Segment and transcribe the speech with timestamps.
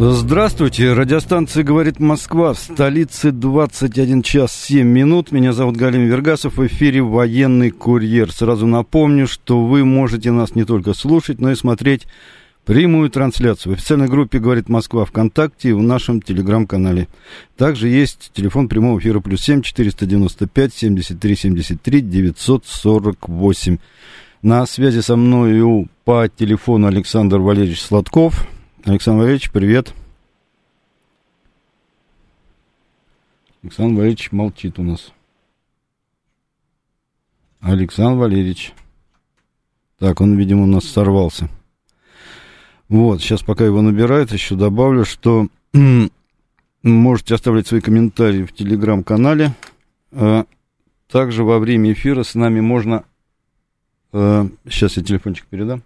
[0.00, 5.32] Здравствуйте, радиостанция «Говорит Москва» в столице 21 час 7 минут.
[5.32, 8.30] Меня зовут Галим Вергасов, в эфире «Военный курьер».
[8.30, 12.06] Сразу напомню, что вы можете нас не только слушать, но и смотреть
[12.64, 17.08] прямую трансляцию в официальной группе «Говорит Москва» ВКонтакте и в нашем телеграм-канале.
[17.56, 22.66] Также есть телефон прямого эфира плюс семь четыреста девяносто пять семьдесят три семьдесят три девятьсот
[22.66, 23.78] сорок восемь.
[24.42, 28.46] На связи со мною по телефону Александр Валерьевич Сладков–
[28.88, 29.92] Александр Валерьевич, привет.
[33.62, 35.12] Александр Валерьевич молчит у нас.
[37.60, 38.72] Александр Валерьевич.
[39.98, 41.48] Так, он, видимо, у нас сорвался.
[42.88, 45.48] Вот, сейчас пока его набирают, еще добавлю, что
[46.82, 49.54] можете оставлять свои комментарии в телеграм-канале.
[50.12, 50.46] А
[51.08, 53.04] также во время эфира с нами можно...
[54.12, 55.82] А, сейчас я телефончик передам.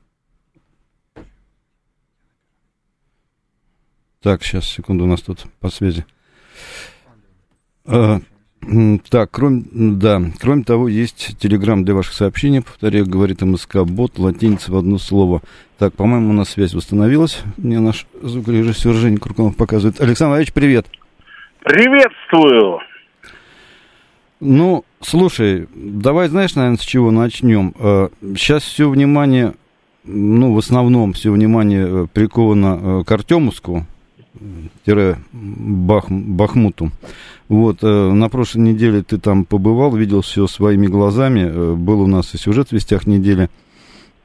[4.21, 6.05] Так, сейчас, секунду, у нас тут по связи.
[7.87, 8.21] А,
[9.11, 14.73] так, кроме, да, кроме того, есть телеграм для ваших сообщений, повторяю, говорит МСК Бот, латиница
[14.73, 15.43] в одно слово.
[15.79, 17.43] Так, по-моему, у нас связь восстановилась.
[17.57, 20.01] Мне наш звукорежиссер Женя Курканов показывает.
[20.01, 20.87] Александр Ильич, привет.
[21.65, 22.81] Приветствую.
[24.39, 27.75] Ну, слушай, давай, знаешь, наверное, с чего начнем.
[28.37, 29.55] Сейчас а, все внимание,
[30.05, 33.87] ну, в основном все внимание э, приковано э, к Артемовску,
[34.35, 36.91] Бах, Бахмуту.
[37.49, 41.41] Вот, э, на прошлой неделе ты там побывал, видел все своими глазами.
[41.41, 43.51] Э, был у нас и сюжет в вестях недели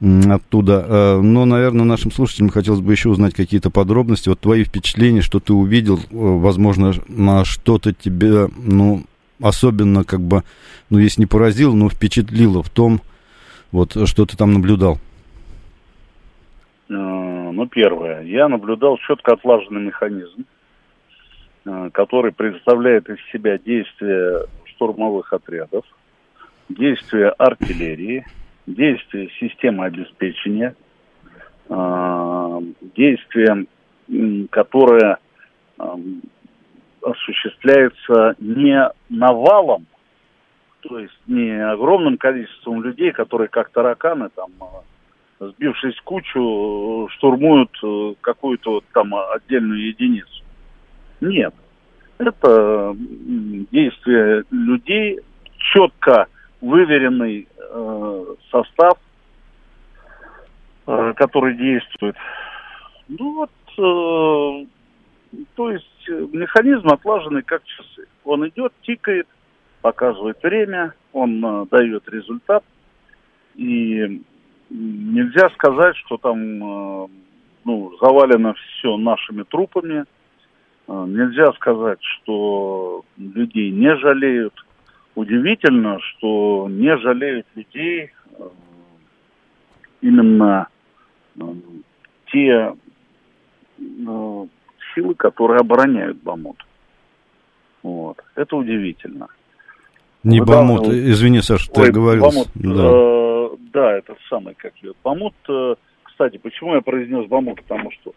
[0.00, 0.84] оттуда.
[0.88, 4.30] Э, но, наверное, нашим слушателям хотелось бы еще узнать какие-то подробности.
[4.30, 9.04] Вот твои впечатления, что ты увидел, возможно, на что-то тебя, ну,
[9.42, 10.42] особенно, как бы,
[10.88, 13.02] ну, если не поразило, но впечатлило в том,
[13.72, 14.98] вот, что ты там наблюдал.
[17.52, 20.44] Ну, первое, я наблюдал четко отлаженный механизм,
[21.64, 25.84] э, который представляет из себя действия штурмовых отрядов,
[26.68, 28.26] действия артиллерии,
[28.66, 30.74] действия системы обеспечения,
[31.68, 32.60] э,
[32.96, 33.66] действия,
[34.50, 35.18] которое
[35.78, 35.84] э,
[37.02, 39.86] осуществляется не навалом,
[40.80, 44.50] то есть не огромным количеством людей, которые как тараканы там
[45.40, 50.44] сбившись в кучу, штурмуют э, какую-то там отдельную единицу.
[51.20, 51.54] Нет.
[52.18, 52.96] Это
[53.70, 55.20] действие людей,
[55.58, 56.26] четко
[56.60, 58.98] выверенный э, состав,
[60.86, 62.16] э, который действует.
[63.08, 64.66] Ну вот, э,
[65.54, 68.08] то есть механизм отлаженный как часы.
[68.24, 69.28] Он идет, тикает,
[69.82, 72.64] показывает время, он э, дает результат.
[73.54, 74.22] И
[74.70, 77.08] нельзя сказать, что там э,
[77.64, 80.04] ну, завалено все нашими трупами.
[80.86, 84.54] Э, нельзя сказать, что людей не жалеют.
[85.14, 88.48] Удивительно, что не жалеют людей э,
[90.00, 90.68] именно
[92.32, 92.74] те
[94.94, 96.64] силы, которые обороняют Бамут.
[97.82, 98.22] Вот.
[98.34, 99.28] Это удивительно.
[100.28, 102.22] Не Бамут, извини, Саша, ты говорил.
[102.22, 103.18] Бамут, да
[103.72, 108.12] да, это самый, как ее, Бамут, э, кстати, почему я произнес Бамут, потому что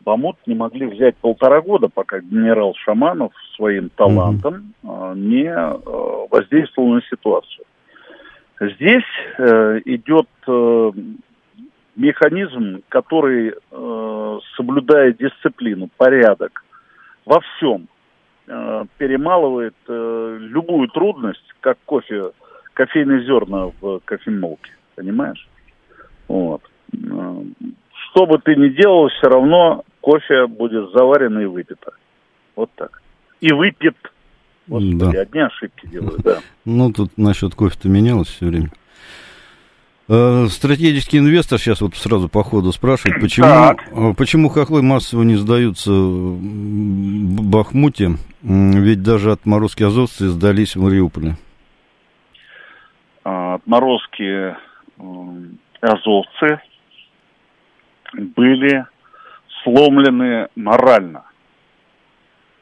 [0.00, 5.18] Бамут не могли взять полтора года, пока генерал Шаманов своим талантом mm-hmm.
[5.18, 7.64] не э, воздействовал на ситуацию.
[8.60, 9.02] Здесь
[9.84, 10.28] идет
[11.96, 13.52] механизм, который,
[14.56, 16.64] соблюдая дисциплину, порядок
[17.26, 17.88] во всем,
[18.46, 22.32] перемалывает любую трудность, как кофе,
[22.74, 25.48] кофейные зерна в кофемолке понимаешь?
[26.28, 26.62] Вот.
[26.90, 31.92] Что бы ты ни делал, все равно кофе будет заварено и выпито.
[32.56, 33.02] Вот так.
[33.40, 33.96] И выпит.
[34.66, 35.20] Господи, да.
[35.20, 36.38] одни ошибки делают, да.
[36.64, 38.70] Ну, тут насчет кофе-то менялось все время.
[40.06, 45.36] Э, стратегический инвестор сейчас вот сразу по ходу спрашивает, почему, э, почему хохлы массово не
[45.36, 51.36] сдаются в Бахмуте, ведь даже отморозки азовцы сдались в Мариуполе.
[53.24, 54.54] А, отморозки
[55.80, 56.60] азовцы
[58.12, 58.84] были
[59.62, 61.24] сломлены морально.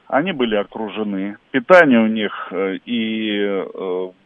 [0.06, 1.38] Они были окружены.
[1.50, 3.64] Питания у них э, и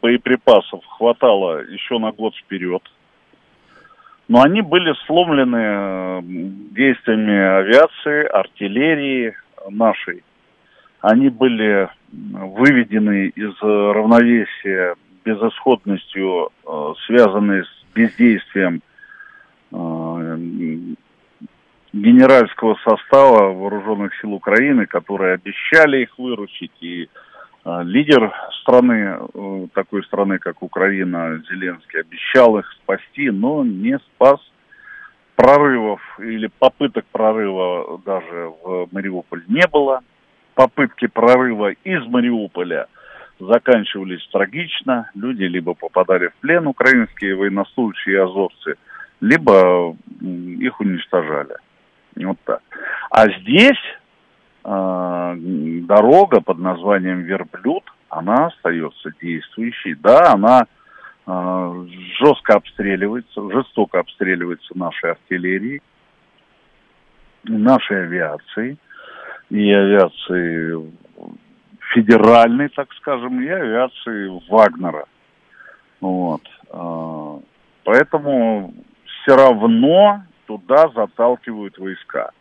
[0.02, 2.82] боеприпасов хватало еще на год вперед.
[4.28, 9.37] Но они были сломлены э, действиями авиации, артиллерии
[9.70, 10.23] нашей.
[11.00, 16.50] Они были выведены из равновесия безысходностью,
[17.06, 18.81] связанной с бездействием
[21.96, 27.06] генеральского состава вооруженных сил Украины, которые обещали их выручить, и э,
[27.82, 34.40] лидер страны, э, такой страны, как Украина, Зеленский, обещал их спасти, но не спас
[35.34, 40.00] прорывов или попыток прорыва даже в Мариуполь не было.
[40.54, 42.86] Попытки прорыва из Мариуполя
[43.38, 45.10] заканчивались трагично.
[45.14, 48.74] Люди либо попадали в плен, украинские военнослужащие и азовцы,
[49.20, 51.56] либо их уничтожали.
[52.16, 52.62] Вот так.
[53.10, 53.78] А здесь
[54.66, 59.94] дорога под названием Верблюд, она остается действующей.
[59.94, 60.66] Да, она
[61.26, 61.86] э,
[62.18, 65.82] жестко обстреливается, жестоко обстреливается нашей артиллерией,
[67.44, 68.78] нашей авиацией
[69.50, 70.92] и авиацией
[71.94, 75.04] федеральной, так скажем, и авиации Вагнера.
[76.00, 76.42] Вот.
[77.84, 78.74] Поэтому
[79.04, 82.32] все равно туда заталкивают войска.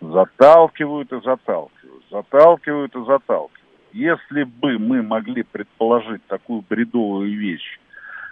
[0.00, 3.52] Заталкивают и заталкивают, заталкивают и заталкивают.
[3.92, 7.78] Если бы мы могли предположить такую бредовую вещь,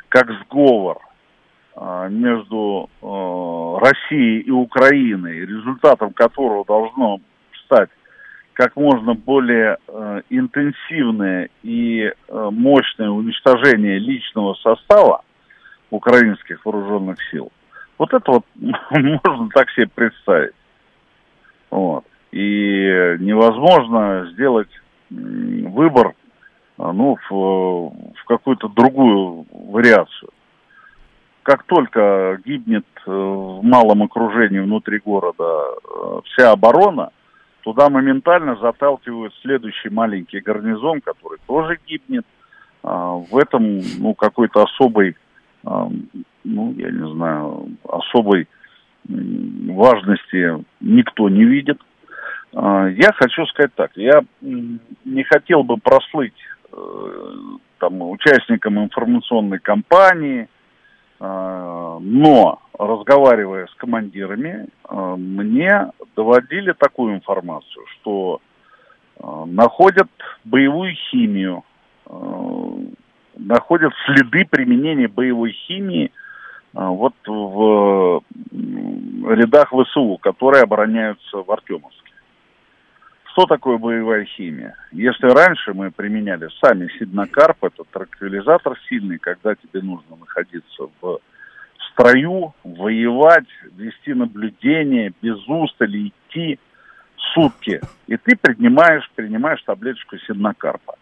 [0.08, 1.00] как сговор
[1.74, 7.20] э, между э, Россией и Украиной, результатом которого должно
[7.64, 7.90] стать
[8.56, 15.22] как можно более э, интенсивное и э, мощное уничтожение личного состава
[15.90, 17.52] украинских вооруженных сил,
[17.98, 20.54] вот это вот можно так себе представить.
[21.70, 22.04] Вот.
[22.32, 24.68] И невозможно сделать
[25.10, 26.14] выбор
[26.78, 30.30] ну, в, в какую-то другую вариацию.
[31.42, 37.10] Как только гибнет э, в малом окружении внутри города э, вся оборона,
[37.62, 42.26] туда моментально заталкивают следующий маленький гарнизон, который тоже гибнет.
[42.82, 45.16] А, в этом ну, какой-то особой
[46.46, 48.48] ну, я не знаю, особой
[49.08, 51.80] важности никто не видит.
[52.54, 56.34] А, я хочу сказать так, я не хотел бы прослыть
[56.72, 56.76] э,
[57.78, 60.48] там, участником информационной кампании,
[61.20, 68.40] а, но разговаривая с командирами, а, мне доводили такую информацию, что
[69.18, 70.08] находят
[70.44, 71.64] боевую химию,
[73.34, 76.12] находят следы применения боевой химии–
[76.76, 78.22] вот в
[79.34, 82.12] рядах ВСУ, которые обороняются в Артемовске.
[83.32, 84.76] Что такое боевая химия?
[84.92, 91.18] Если раньше мы применяли сами сиднокарп, это транквилизатор сильный, когда тебе нужно находиться в
[91.90, 96.58] строю, воевать, вести наблюдение, без устали идти
[97.34, 97.80] сутки.
[98.06, 100.94] И ты принимаешь, принимаешь таблеточку сиднокарпа.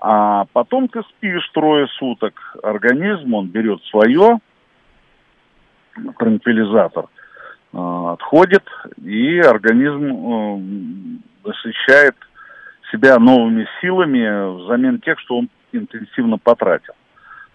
[0.00, 2.56] А потом ты спишь трое суток.
[2.62, 4.38] Организм, он берет свое,
[6.18, 7.06] транквилизатор
[7.72, 7.78] э,
[8.12, 8.64] отходит,
[9.02, 12.16] и организм э, насыщает
[12.92, 16.94] себя новыми силами взамен тех, что он интенсивно потратил.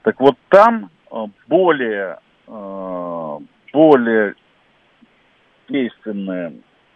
[0.04, 1.16] Так вот там э,
[1.48, 2.20] более,
[3.72, 4.34] более
[5.68, 6.54] действенные,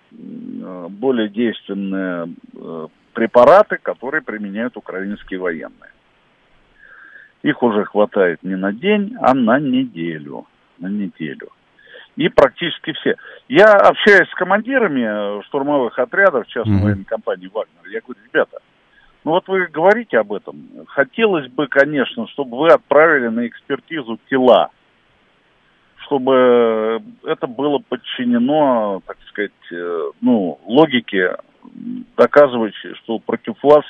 [0.10, 2.34] более действенные
[3.14, 5.92] препараты, которые применяют украинские военные.
[7.44, 10.48] Их уже хватает не на день, а на неделю
[10.80, 11.50] на неделю.
[12.16, 13.16] И практически все.
[13.48, 16.84] Я общаюсь с командирами э, штурмовых отрядов частной mm-hmm.
[16.84, 17.92] военной компании «Вагнер».
[17.92, 18.60] Я говорю, ребята,
[19.24, 20.68] ну вот вы говорите об этом.
[20.88, 24.70] Хотелось бы, конечно, чтобы вы отправили на экспертизу тела,
[26.06, 31.38] чтобы это было подчинено, так сказать, э, ну, логике,
[32.16, 33.86] доказывающей, что против вас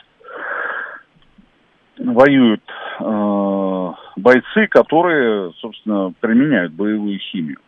[1.98, 2.64] воюют
[3.00, 7.60] э, бойцы, которые, собственно, применяют боевую химию.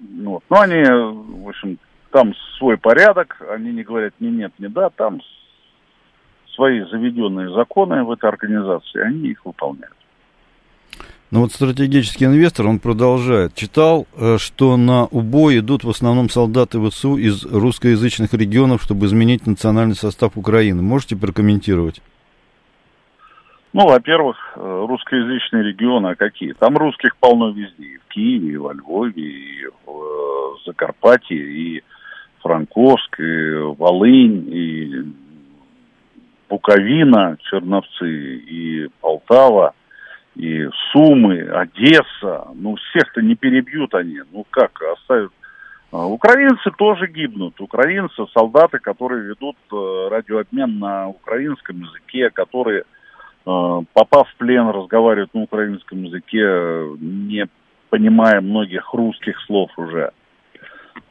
[0.00, 0.42] Вот.
[0.50, 1.78] Но они, в общем,
[2.10, 5.20] там свой порядок, они не говорят ни нет, ни да, там
[6.54, 9.96] свои заведенные законы в этой организации, они их выполняют.
[11.30, 13.54] Ну вот стратегический инвестор, он продолжает.
[13.54, 19.46] Читал, э, что на убой идут в основном солдаты ВСУ из русскоязычных регионов, чтобы изменить
[19.46, 20.82] национальный состав Украины.
[20.82, 22.02] Можете прокомментировать?
[23.72, 26.52] Ну, во-первых, э, русскоязычные регионы, а какие?
[26.52, 31.82] Там русских полно везде, и в Киеве, и во Львове, и в э, Закарпатье, и
[32.40, 35.04] Франковск, и Волынь, и
[36.50, 39.74] Буковина, Черновцы, и Полтава,
[40.36, 42.48] и Сумы, Одесса.
[42.54, 44.20] Ну, всех-то не перебьют они.
[44.32, 45.32] Ну, как, оставят
[45.92, 47.60] а, Украинцы тоже гибнут.
[47.60, 52.84] Украинцы, солдаты, которые ведут э, радиообмен на украинском языке, которые,
[53.44, 57.46] попав в плен, разговаривают на украинском языке, не
[57.90, 60.12] понимая многих русских слов уже.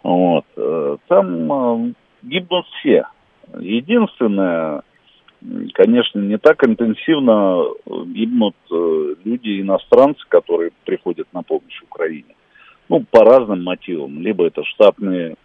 [0.03, 0.45] Вот.
[0.55, 3.05] Э, там гибнут все.
[3.59, 4.83] Единственное,
[5.73, 7.65] конечно, не так интенсивно
[8.05, 12.35] гибнут люди, иностранцы, которые приходят на помощь Украине
[12.91, 14.19] ну, по разным мотивам.
[14.21, 15.35] Либо это штатные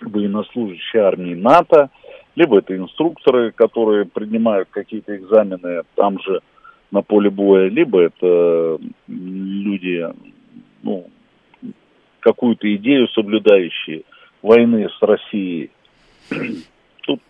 [0.00, 1.90] военнослужащие армии НАТО,
[2.34, 6.40] либо это инструкторы, которые принимают какие-то экзамены там же
[6.90, 10.06] на поле боя, либо это люди,
[10.82, 11.06] ну,
[12.20, 14.02] какую-то идею соблюдающие
[14.42, 15.70] войны с Россией.
[17.02, 17.20] Тут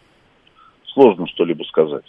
[0.86, 2.04] сложно что-либо сказать.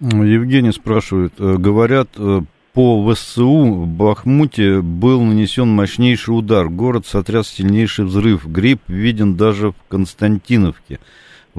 [0.00, 2.40] Евгений спрашивает, э, говорят, э,
[2.72, 6.68] по ВСУ в Бахмуте был нанесен мощнейший удар.
[6.68, 8.46] Город сотряс сильнейший взрыв.
[8.46, 11.00] Гриб виден даже в Константиновке.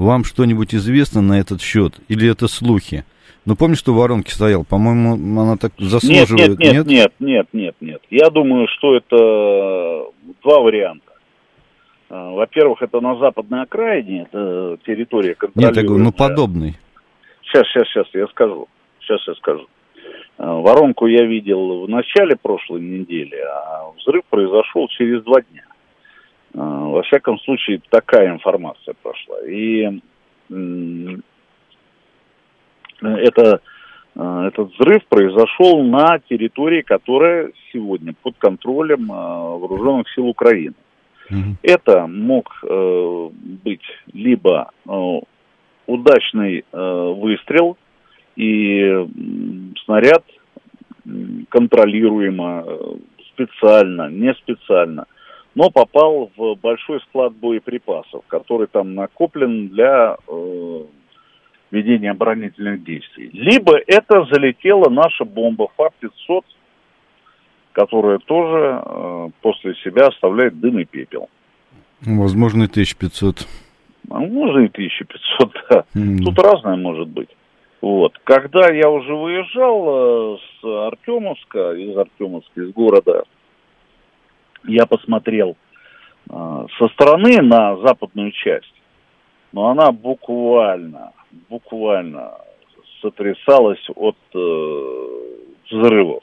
[0.00, 1.92] Вам что-нибудь известно на этот счет?
[2.08, 3.04] Или это слухи?
[3.44, 4.64] Ну, помнишь, что в воронке стоял?
[4.64, 6.86] По-моему, она так заслуживает, нет?
[6.86, 8.02] Нет, нет, нет, нет, нет, нет.
[8.08, 10.06] Я думаю, что это
[10.42, 11.12] два варианта.
[12.08, 15.68] А, во-первых, это на западной окраине, это территория контролируемая.
[15.68, 16.78] Нет, я говорю, ну, подобный.
[17.42, 18.68] Сейчас, сейчас, сейчас, я скажу.
[19.00, 19.66] Сейчас я скажу.
[20.38, 25.64] Э, воронку я видел в начале прошлой недели, а взрыв произошел через два дня.
[26.54, 29.40] Э, во всяком случае, такая информация прошла.
[29.46, 30.00] И
[33.02, 33.60] это,
[34.16, 40.74] э, этот взрыв произошел на территории, которая сегодня под контролем вооруженных сил Украины.
[41.30, 41.56] Mm-hmm.
[41.62, 42.64] Это мог
[43.64, 44.72] быть либо
[45.86, 47.76] удачный выстрел
[48.34, 49.06] и
[49.84, 50.24] снаряд
[51.48, 52.94] контролируемо, э,
[53.32, 55.06] специально, не специально,
[55.54, 60.84] но попал в большой склад боеприпасов, который там накоплен для э,
[61.70, 63.30] ведения оборонительных действий.
[63.32, 66.42] Либо это залетела наша бомба ФАП-500,
[67.72, 71.28] которая тоже э, после себя оставляет дым и пепел.
[72.02, 73.46] Возможно, и 1500.
[74.10, 75.84] А может, и 1500, да.
[75.94, 76.24] Mm.
[76.24, 77.28] Тут разное может быть.
[77.80, 78.18] Вот.
[78.24, 83.24] Когда я уже выезжал э, с Артемовска, из Артемовска, из города,
[84.64, 85.56] я посмотрел
[86.28, 88.74] э, со стороны на западную часть,
[89.52, 91.12] но она буквально,
[91.48, 92.34] буквально
[93.00, 95.10] сотрясалась от э,
[95.70, 96.22] взрывов.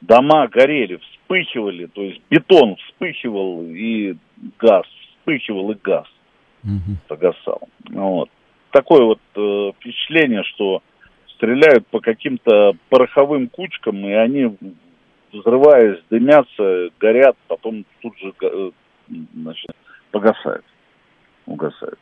[0.00, 4.16] Дома горели, вспыхивали, то есть бетон вспыхивал и
[4.58, 4.86] газ,
[5.18, 6.06] вспыхивал и газ
[6.64, 6.96] угу.
[7.06, 7.68] погасал.
[7.90, 8.30] Вот
[8.70, 10.82] такое вот э, впечатление, что
[11.34, 14.56] стреляют по каким-то пороховым кучкам, и они,
[15.32, 18.70] взрываясь, дымятся, горят, потом тут же э,
[19.34, 19.70] значит,
[20.10, 20.64] погасают,
[21.46, 21.98] угасают.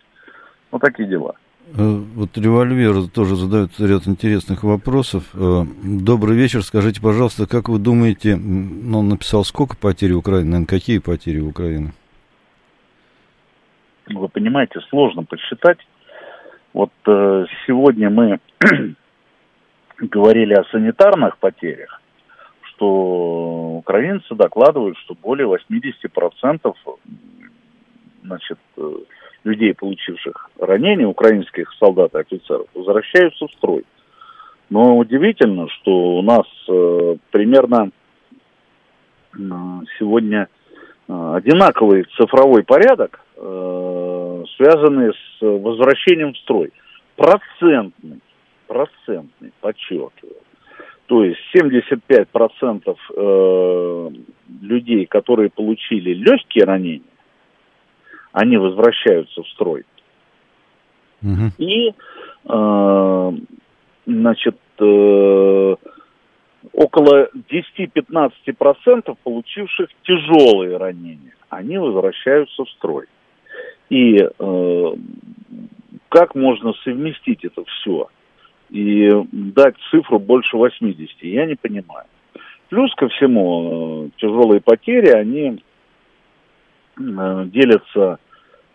[0.71, 1.35] Вот такие дела.
[1.69, 5.25] Э, вот револьвер тоже задает ряд интересных вопросов.
[5.35, 6.63] Э, добрый вечер.
[6.63, 11.93] Скажите, пожалуйста, как вы думаете, ну, он написал, сколько потерь Украины, наверное, какие потери Украины?
[14.09, 15.79] Вы понимаете, сложно подсчитать.
[16.73, 18.39] Вот сегодня мы
[19.99, 22.01] говорили о санитарных потерях,
[22.79, 26.75] что украинцы докладывают, что более 80%
[28.23, 28.97] значит, э,
[29.45, 33.85] людей, получивших ранения, украинских солдат и офицеров, возвращаются в строй.
[34.71, 37.91] Но удивительно, что у нас э, примерно
[39.33, 39.39] э,
[39.99, 40.49] сегодня
[41.09, 46.73] э, одинаковый цифровой порядок э, связанные с возвращением в строй.
[47.17, 48.21] Процентный,
[48.67, 50.37] процентный, подчеркиваю.
[51.09, 54.11] То есть 75% э,
[54.61, 57.01] людей, которые получили легкие ранения,
[58.33, 59.87] они возвращаются в строй.
[61.23, 61.53] Угу.
[61.57, 61.95] И,
[62.45, 63.33] э,
[64.05, 65.77] значит, э,
[66.75, 73.07] около 10-15% получивших тяжелые ранения, они возвращаются в строй.
[73.89, 74.95] И э,
[76.11, 78.11] как можно совместить это все
[78.71, 82.07] и дать цифру больше 80, я не понимаю.
[82.69, 85.63] Плюс ко всему, э, тяжелые потери, они
[86.99, 88.19] э, делятся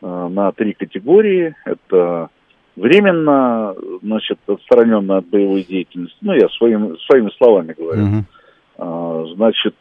[0.02, 1.56] э, на три категории.
[1.64, 2.30] Это
[2.76, 6.18] временно, значит, отстраненная от боевой деятельности.
[6.22, 8.26] Ну, я своим, своими словами говорю.
[8.78, 9.36] Uh-huh.
[9.36, 9.76] значит,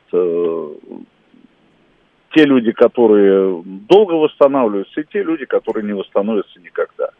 [2.34, 7.10] те люди, которые долго восстанавливаются, и те люди, которые не восстановятся никогда.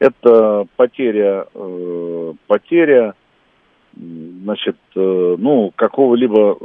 [0.00, 3.14] Это потеря, э, потеря
[3.94, 6.56] значит, э, ну, какого-либо,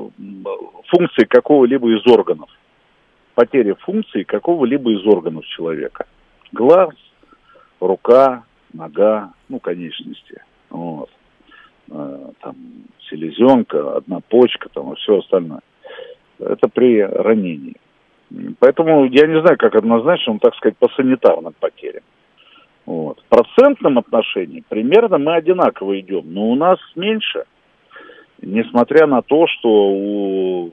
[0.87, 2.49] функции какого-либо из органов.
[3.33, 6.05] Потеря функции какого-либо из органов человека.
[6.53, 6.95] Глаз,
[7.81, 10.41] рука, нога, ну, конечности.
[10.69, 11.09] Вот.
[11.91, 12.55] Э, там,
[13.09, 15.61] селезенка, одна почка, там, и все остальное.
[16.39, 17.75] Это при ранении.
[18.59, 22.03] Поэтому я не знаю, как однозначно, ну, так сказать, по санитарным потерям.
[22.85, 23.19] Вот.
[23.19, 27.45] В процентном отношении примерно мы одинаково идем, но у нас меньше,
[28.41, 30.71] несмотря на то, что у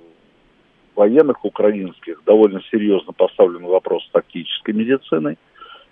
[0.95, 5.39] военных украинских довольно серьезно поставлен вопрос с тактической медициной,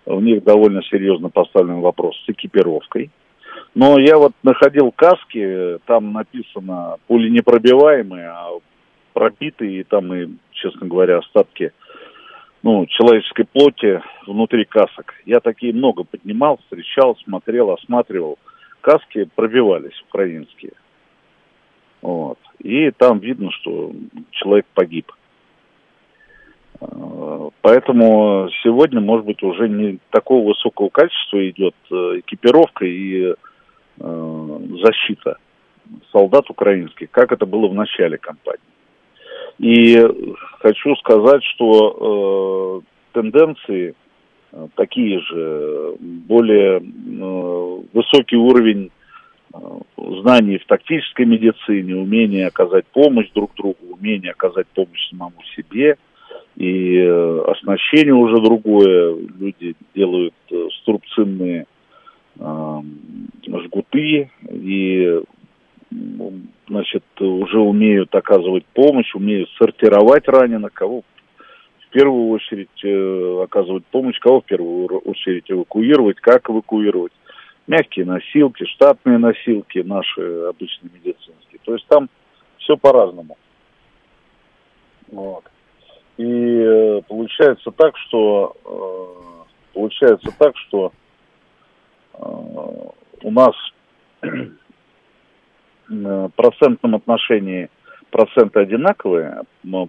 [0.04, 3.10] у них довольно серьезно поставлен вопрос с экипировкой.
[3.74, 8.50] Но я вот находил каски, там написано пуленепробиваемые, а
[9.12, 11.72] пробитые, и там и, честно говоря, остатки
[12.62, 15.14] ну, человеческой плоти внутри касок.
[15.24, 18.38] Я такие много поднимал, встречал, смотрел, осматривал.
[18.80, 20.72] Каски пробивались украинские.
[22.02, 22.38] Вот.
[22.58, 23.92] И там видно, что
[24.30, 25.10] человек погиб.
[26.80, 33.34] А, поэтому сегодня, может быть, уже не такого высокого качества идет э, экипировка и
[33.98, 35.36] э, защита
[36.12, 38.60] солдат украинских, как это было в начале кампании.
[39.60, 39.94] И
[40.60, 42.80] хочу сказать, что
[43.12, 43.94] э, тенденции
[44.52, 48.90] э, такие же, более э, высокий уровень
[49.52, 49.58] э,
[50.22, 55.98] знаний в тактической медицине, умение оказать помощь друг другу, умение оказать помощь самому себе.
[56.56, 59.14] И э, оснащение уже другое.
[59.38, 61.66] Люди делают э, струбцинные
[62.38, 62.80] э,
[63.46, 65.20] жгуты и
[65.90, 71.02] значит, уже умеют оказывать помощь, умеют сортировать раненых, кого
[71.90, 77.12] в первую очередь э, оказывать помощь, кого в первую очередь эвакуировать, как эвакуировать.
[77.66, 81.60] Мягкие носилки, штатные носилки наши обычные медицинские.
[81.64, 82.08] То есть там
[82.58, 83.36] все по-разному.
[85.08, 85.44] Вот.
[86.16, 90.92] И э, получается так, что э, получается так, что
[92.14, 92.18] э,
[93.22, 93.54] у нас
[96.36, 97.68] процентном отношении
[98.10, 99.42] проценты одинаковые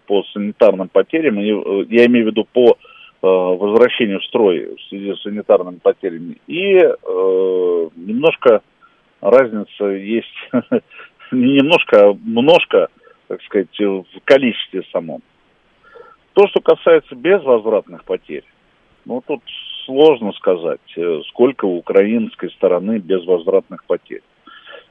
[0.05, 2.73] по санитарным потерям, э, я имею в виду по э,
[3.21, 6.37] возвращению в строй в связи с санитарными потерями.
[6.47, 8.61] И э, немножко
[9.21, 10.27] разница есть,
[11.31, 12.87] не немножко, а множко,
[13.27, 15.21] так сказать, в количестве самом.
[16.33, 18.45] То, что касается безвозвратных потерь,
[19.05, 19.41] ну, тут
[19.85, 20.79] сложно сказать,
[21.29, 24.21] сколько у украинской стороны безвозвратных потерь.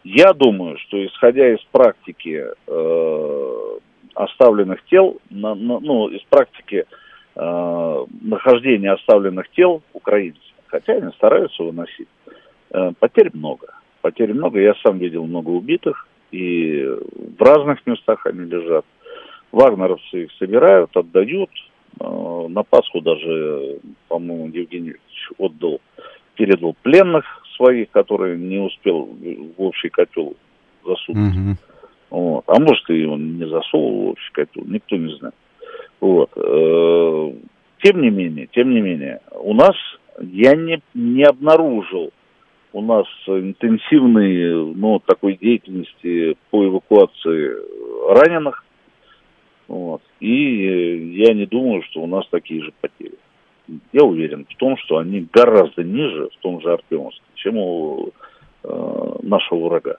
[0.04, 3.78] Я думаю, что исходя из практики э,
[4.14, 6.86] оставленных тел, на, на, ну, из практики
[7.34, 12.08] э, нахождения оставленных тел украинцев, хотя они стараются выносить,
[12.70, 13.74] э, потерь много.
[14.00, 16.82] Потерь много, я сам видел много убитых, и
[17.38, 18.86] в разных местах они лежат.
[19.52, 21.50] Вагнеровцы их собирают, отдают.
[22.00, 24.94] Э, на Пасху даже, по-моему, Евгений
[25.38, 25.80] отдал,
[26.36, 27.24] передал пленных
[27.60, 30.34] своих, которые не успел в общий котел
[30.84, 31.36] засунуть.
[31.36, 31.56] Угу.
[32.10, 32.44] Вот.
[32.46, 35.34] А может, и он не засунул в общий котел, никто не знает.
[36.00, 36.30] Вот.
[36.36, 37.32] Э,
[37.82, 39.76] тем не менее, тем не менее, у нас
[40.20, 42.10] я не, не обнаружил
[42.72, 47.56] у нас интенсивной ну, такой деятельности по эвакуации
[48.08, 48.64] раненых.
[49.66, 50.02] Вот.
[50.20, 53.16] И я не думаю, что у нас такие же потери
[53.92, 58.10] я уверен в том, что они гораздо ниже в том же Артемовске, чем у
[58.64, 59.96] э, нашего врага.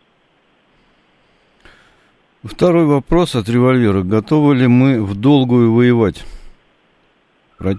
[2.44, 4.02] Второй вопрос от револьвера.
[4.02, 6.26] Готовы ли мы в долгую воевать?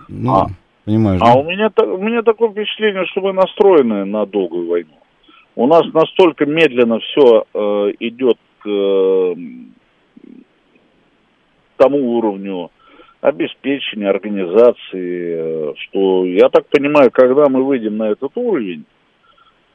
[0.08, 0.46] Ну, а,
[0.84, 1.40] понимаешь, а да?
[1.40, 4.94] у, меня, у меня такое впечатление, что мы настроены на долгую войну.
[5.56, 9.34] У нас настолько медленно все э, идет к э,
[11.76, 12.70] тому уровню
[13.22, 18.84] обеспечения, организации, э, что, я так понимаю, когда мы выйдем на этот уровень,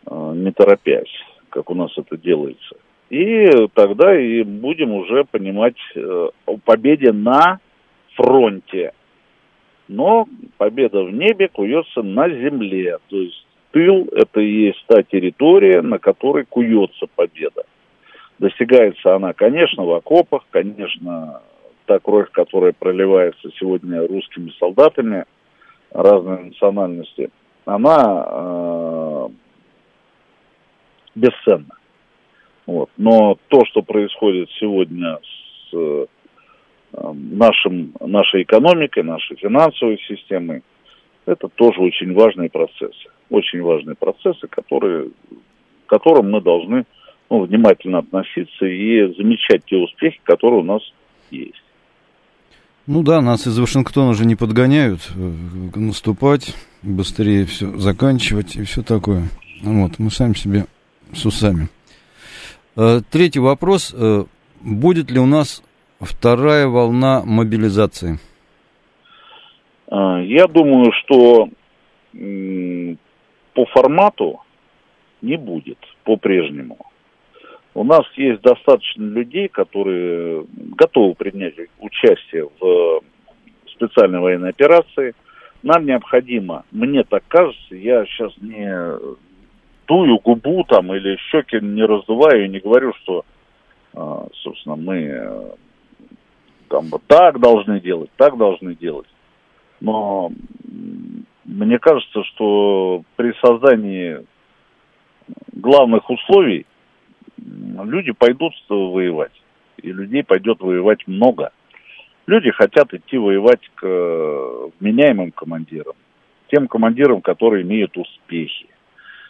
[0.05, 1.11] э, не торопясь,
[1.49, 2.75] как у нас это делается,
[3.09, 7.59] и тогда и будем уже понимать э, о победе на
[8.15, 8.91] фронте.
[9.87, 12.97] Но победа в небе куется на земле.
[13.07, 17.63] То есть тыл– это и есть та территория, на которой куется победа.
[18.39, 21.41] Достигается она, конечно, в окопах, конечно,
[21.87, 25.25] та кровь, которая проливается сегодня русскими солдатами
[25.91, 27.31] разной национальности,
[27.65, 29.27] она э,
[31.15, 31.75] бесценна.
[32.65, 32.89] Вот.
[32.97, 35.19] Но то, что происходит сегодня
[35.71, 36.07] с
[36.91, 40.63] нашим, нашей экономикой, нашей финансовой системой.
[41.25, 43.09] Это тоже очень важные процессы.
[43.29, 45.09] Очень важные процессы, которые,
[45.85, 46.85] к которым мы должны
[47.29, 50.81] ну, внимательно относиться и замечать те успехи, которые у нас
[51.29, 51.63] есть.
[52.89, 58.81] Ну да, нас из Вашингтона уже не подгоняют э, наступать, быстрее все заканчивать и все
[58.81, 59.23] такое.
[59.61, 60.67] Вот, мы сами себе
[61.11, 61.67] с усами.
[62.77, 63.93] Э, третий вопрос.
[63.93, 64.23] Э,
[64.61, 65.61] будет ли у нас
[65.99, 68.19] вторая волна мобилизации?
[69.91, 71.49] Я думаю, что
[73.53, 74.39] по формату
[75.21, 76.77] не будет по-прежнему.
[77.77, 83.01] У нас есть достаточно людей, которые готовы принять участие в
[83.67, 85.13] специальной военной операции.
[85.61, 88.75] Нам необходимо, мне так кажется, я сейчас не
[89.87, 93.25] дую губу там или щеки не раздуваю и не говорю, что,
[93.93, 95.51] а, собственно, мы
[96.69, 99.07] там вот так должны делать, так должны делать.
[99.81, 100.31] Но
[101.45, 104.25] мне кажется, что при создании
[105.53, 106.65] главных условий
[107.47, 109.31] люди пойдут воевать.
[109.77, 111.51] И людей пойдет воевать много.
[112.25, 113.85] Люди хотят идти воевать к
[114.79, 115.93] вменяемым командирам.
[116.49, 118.67] Тем командирам, которые имеют успехи.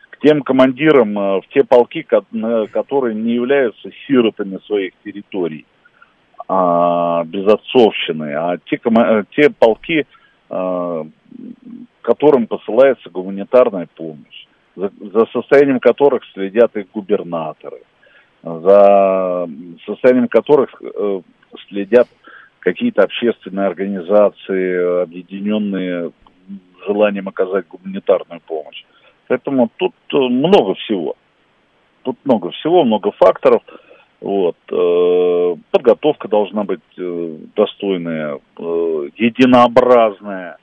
[0.09, 2.03] К тем командирам э, в те полки,
[2.71, 5.65] которые не являются сиротами своих территорий,
[6.47, 10.07] а, безотцовщины, а те, э, те полки,
[10.49, 11.05] э,
[12.01, 17.81] которым посылается гуманитарная помощь, за состоянием которых следят их губернаторы–
[18.61, 19.49] за
[19.85, 21.21] состоянием которых э,
[21.67, 22.07] следят
[22.59, 26.11] какие-то общественные организации, объединенные
[26.85, 28.83] желанием оказать гуманитарную помощь.
[29.27, 31.15] Поэтому тут э, много всего.
[32.03, 33.61] Тут много всего, много факторов.
[34.21, 34.57] Вот.
[34.71, 36.81] Э, подготовка должна быть
[37.55, 40.57] достойная, единообразная.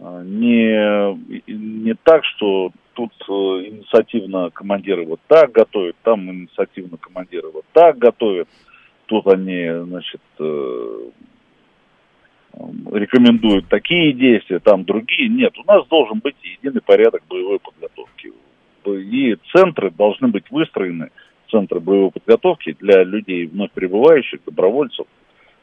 [0.00, 1.14] Не,
[1.46, 7.98] не так, что тут э, инициативно командиры вот так готовят, там инициативно командиры вот так
[7.98, 8.48] готовят,
[9.06, 11.10] тут они, значит, э,
[12.92, 15.28] рекомендуют такие действия, там другие.
[15.28, 18.32] Нет, у нас должен быть единый порядок боевой подготовки.
[18.86, 21.10] И центры должны быть выстроены,
[21.50, 25.06] центры боевой подготовки для людей вновь прибывающих, добровольцев.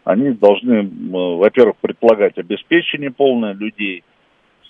[0.04, 0.90] Они должны,
[1.38, 4.04] во-первых, предполагать обеспечение полное людей–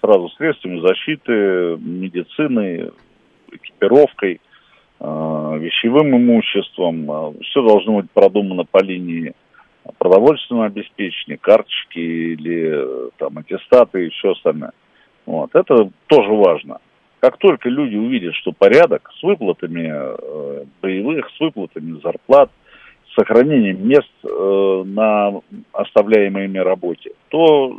[0.02, 2.92] сразу средствами защиты, медициной,
[3.52, 4.42] экипировкой,
[5.00, 7.12] э, вещевым имуществом.
[7.12, 9.34] Э, Все должно быть продумано по линии
[9.98, 14.74] продовольственного обеспечения, карточки или э, там аттестаты и все остальное.
[15.26, 15.52] Вот.
[15.54, 16.80] Это тоже важно.
[17.20, 22.50] Как только люди увидят, что порядок с выплатами э, боевых, с выплатами зарплат,
[23.16, 25.42] сохранением мест э, на
[25.74, 27.78] оставляемой ими работе, то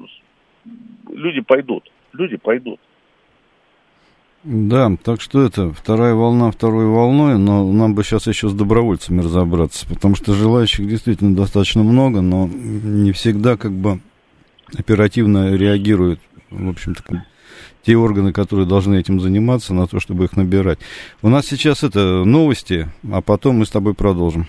[1.11, 2.81] люди пойдут люди пойдут.
[4.45, 9.21] Да, так что это, вторая волна второй волной, но нам бы сейчас еще с добровольцами
[9.21, 14.01] разобраться, потому что желающих действительно достаточно много, но не всегда как бы
[14.77, 16.19] оперативно реагируют,
[16.51, 17.25] в общем-то,
[17.85, 20.81] те органы, которые должны этим заниматься, на то, чтобы их набирать.
[21.21, 24.49] У нас сейчас это новости, а потом мы с тобой продолжим.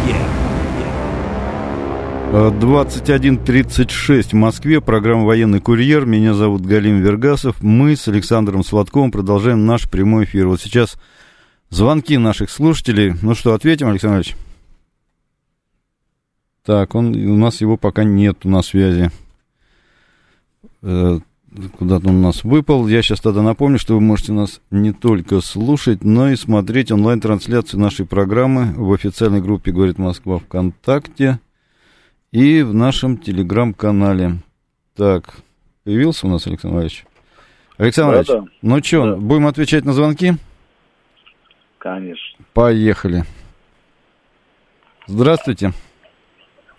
[2.31, 6.05] 21.36 в Москве, программа «Военный курьер».
[6.05, 7.61] Меня зовут Галим Вергасов.
[7.61, 10.47] Мы с Александром Сладковым продолжаем наш прямой эфир.
[10.47, 10.95] Вот сейчас
[11.69, 13.15] звонки наших слушателей.
[13.21, 14.37] Ну что, ответим, Александр Ильич?
[16.63, 19.11] Так, он, у нас его пока нет на связи.
[20.83, 21.19] Э,
[21.77, 22.87] куда-то он у нас выпал.
[22.87, 27.81] Я сейчас тогда напомню, что вы можете нас не только слушать, но и смотреть онлайн-трансляцию
[27.81, 31.41] нашей программы в официальной группе «Говорит Москва» ВКонтакте–
[32.31, 34.31] и в нашем телеграм-канале.
[34.95, 35.23] Так,
[35.83, 37.05] появился у нас Александр Ильич?
[37.77, 39.15] Александр Ильич, да, ну что, да.
[39.17, 40.33] будем отвечать на звонки?
[41.77, 42.45] Конечно.
[42.53, 43.23] Поехали.
[45.07, 45.71] Здравствуйте.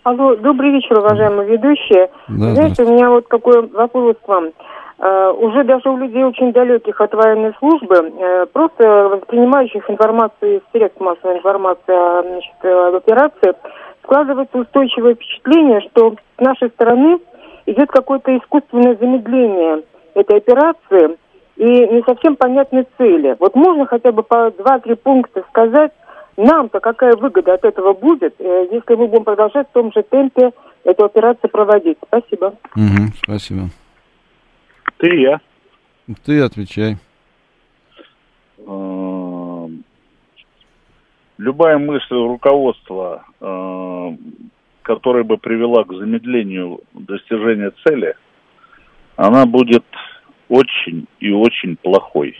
[0.03, 2.09] Алло, добрый вечер, уважаемые ведущие.
[2.27, 4.51] Да, Знаете, у меня вот какой вопрос к вам.
[4.99, 10.61] Uh, уже даже у людей очень далеких от военной службы, uh, просто воспринимающих информацию из
[10.71, 13.53] средств массовой информации о, значит, об операции,
[14.03, 17.19] складывается устойчивое впечатление, что с нашей стороны
[17.65, 21.17] идет какое-то искусственное замедление этой операции
[21.55, 23.35] и не совсем понятны цели.
[23.39, 25.91] Вот можно хотя бы по два-три пункта сказать,
[26.35, 30.51] нам-то какая выгода от этого будет, э, если мы будем продолжать в том же темпе
[30.83, 31.97] эту операцию проводить?
[32.07, 32.55] Спасибо.
[32.75, 33.69] Угу, спасибо.
[34.97, 35.39] Ты и я.
[36.25, 36.97] Ты отвечай.
[38.65, 39.67] Э,
[41.43, 44.17] любая мысль руководства, э,
[44.81, 48.15] которая бы привела к замедлению достижения цели,
[49.17, 49.85] она будет
[50.47, 52.35] очень и очень плохой.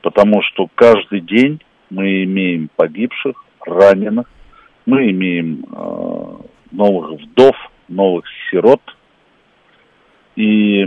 [0.00, 4.26] Потому что каждый день мы имеем погибших, раненых,
[4.86, 6.36] мы имеем э,
[6.72, 7.56] новых вдов,
[7.88, 8.80] новых сирот.
[10.36, 10.80] И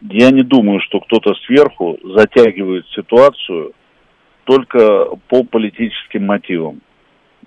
[0.00, 3.72] я не думаю, что кто-то сверху затягивает ситуацию
[4.48, 6.80] только по политическим мотивам.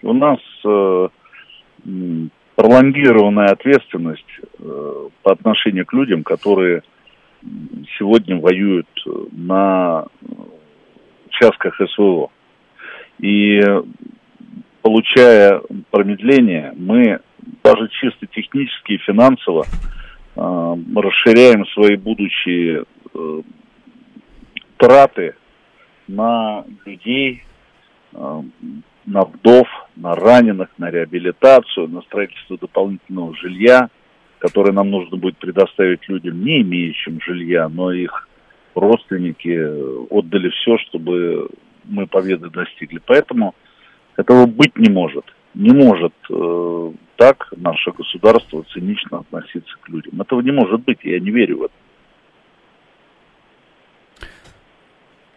[0.03, 1.07] У нас э,
[2.55, 4.23] пролонгированная ответственность
[4.59, 6.83] э, по отношению к людям, которые
[7.97, 8.87] сегодня воюют
[9.31, 10.05] на
[11.27, 12.29] участках СВО.
[13.17, 13.59] И
[14.83, 15.59] получая
[15.89, 17.19] промедление, мы
[17.63, 22.83] даже чисто технически и финансово э, расширяем свои будущие
[23.15, 23.41] э,
[24.77, 25.33] траты
[26.07, 27.43] на людей,
[28.13, 28.41] э,
[29.05, 33.89] на вдов, на раненых, на реабилитацию, на строительство дополнительного жилья,
[34.39, 38.27] которое нам нужно будет предоставить людям, не имеющим жилья, но их
[38.75, 41.49] родственники отдали все, чтобы
[41.83, 42.99] мы победы достигли.
[43.05, 43.55] Поэтому
[44.15, 45.25] этого быть не может.
[45.53, 50.21] Не может э, так наше государство цинично относиться к людям.
[50.21, 51.73] Этого не может быть, я не верю в это.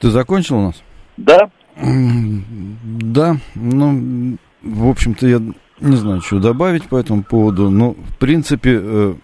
[0.05, 0.83] Ты закончил у нас?
[1.17, 1.51] Да.
[1.79, 5.41] Да, ну, в общем-то, я
[5.81, 9.15] не знаю, что добавить по этому поводу, но, в принципе, э,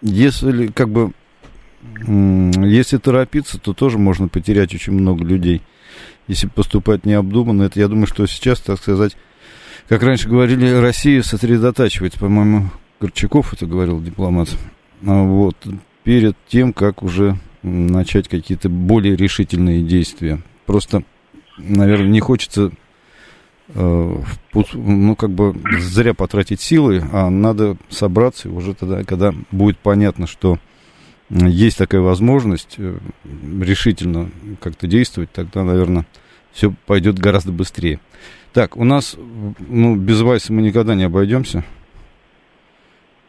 [0.00, 1.12] если, как бы,
[2.06, 5.60] если торопиться, то тоже можно потерять очень много людей,
[6.26, 7.64] если поступать необдуманно.
[7.64, 9.18] Это, я думаю, что сейчас, так сказать,
[9.90, 14.48] как раньше говорили, Россия сосредотачивается, по-моему, Горчаков это говорил дипломат,
[15.06, 15.58] а вот,
[16.02, 20.40] перед тем, как уже начать какие-то более решительные действия.
[20.66, 21.02] Просто,
[21.58, 22.72] наверное, не хочется
[23.74, 24.14] э,
[24.74, 30.58] ну, как бы зря потратить силы, а надо собраться уже тогда, когда будет понятно, что
[31.30, 32.98] есть такая возможность э,
[33.60, 36.06] решительно как-то действовать, тогда, наверное,
[36.52, 38.00] все пойдет гораздо быстрее.
[38.52, 39.16] Так, у нас,
[39.60, 41.64] ну, без Вайса мы никогда не обойдемся.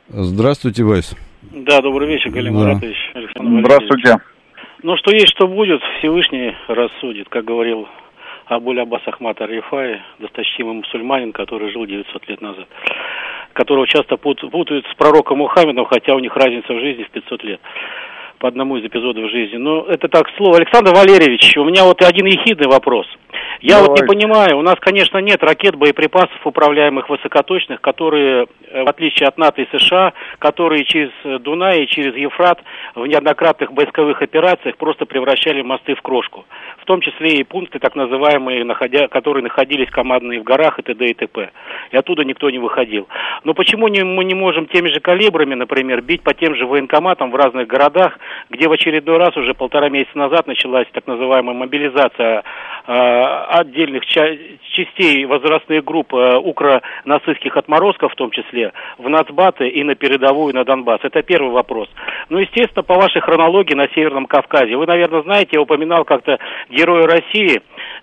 [0.10, 1.16] Здравствуйте, Вайс.
[1.42, 2.66] Да, добрый вечер, Галина да.
[2.66, 2.98] Маратович.
[3.36, 4.18] Здравствуйте.
[4.84, 7.88] Ну, что есть, что будет, Всевышний рассудит, как говорил
[8.48, 12.68] Абуль Аббас Ахмат Арифай, досточтимый мусульманин, который жил 900 лет назад,
[13.54, 17.62] которого часто путают с пророком Мухаммедом, хотя у них разница в жизни в 500 лет
[18.42, 19.58] по одному из эпизодов жизни.
[19.58, 20.58] Но это так, слово.
[20.58, 23.06] Александр Валерьевич, у меня вот один ехидный вопрос.
[23.62, 23.90] Я Давай.
[23.90, 29.28] вот не понимаю, у нас, конечно, нет ракет, боеприпасов управляемых высокоточных, которые, э, в отличие
[29.28, 32.60] от НАТО и США, которые через Дунай и через Ефрат
[32.96, 36.46] в неоднократных войсковых операциях просто превращали мосты в крошку.
[36.80, 41.06] В том числе и пункты, так называемые, находя, которые находились командные в горах и т.д.
[41.06, 41.52] и т.п.
[41.92, 43.08] И оттуда никто не выходил.
[43.44, 47.30] Но почему не, мы не можем теми же калибрами, например, бить по тем же военкоматам
[47.30, 48.18] в разных городах,
[48.50, 52.44] где в очередной раз уже полтора месяца назад началась так называемая мобилизация
[52.88, 54.38] э, отдельных ча-
[54.74, 60.64] частей возрастных групп э, укро-нацистских отморозков, в том числе, в нацбаты и на передовую на
[60.64, 61.00] Донбасс.
[61.04, 61.90] Это первый вопрос.
[62.30, 64.76] Ну, естественно, по вашей хронологии на Северном Кавказе.
[64.76, 66.38] Вы, наверное, знаете, я упоминал как-то
[66.70, 67.62] героя России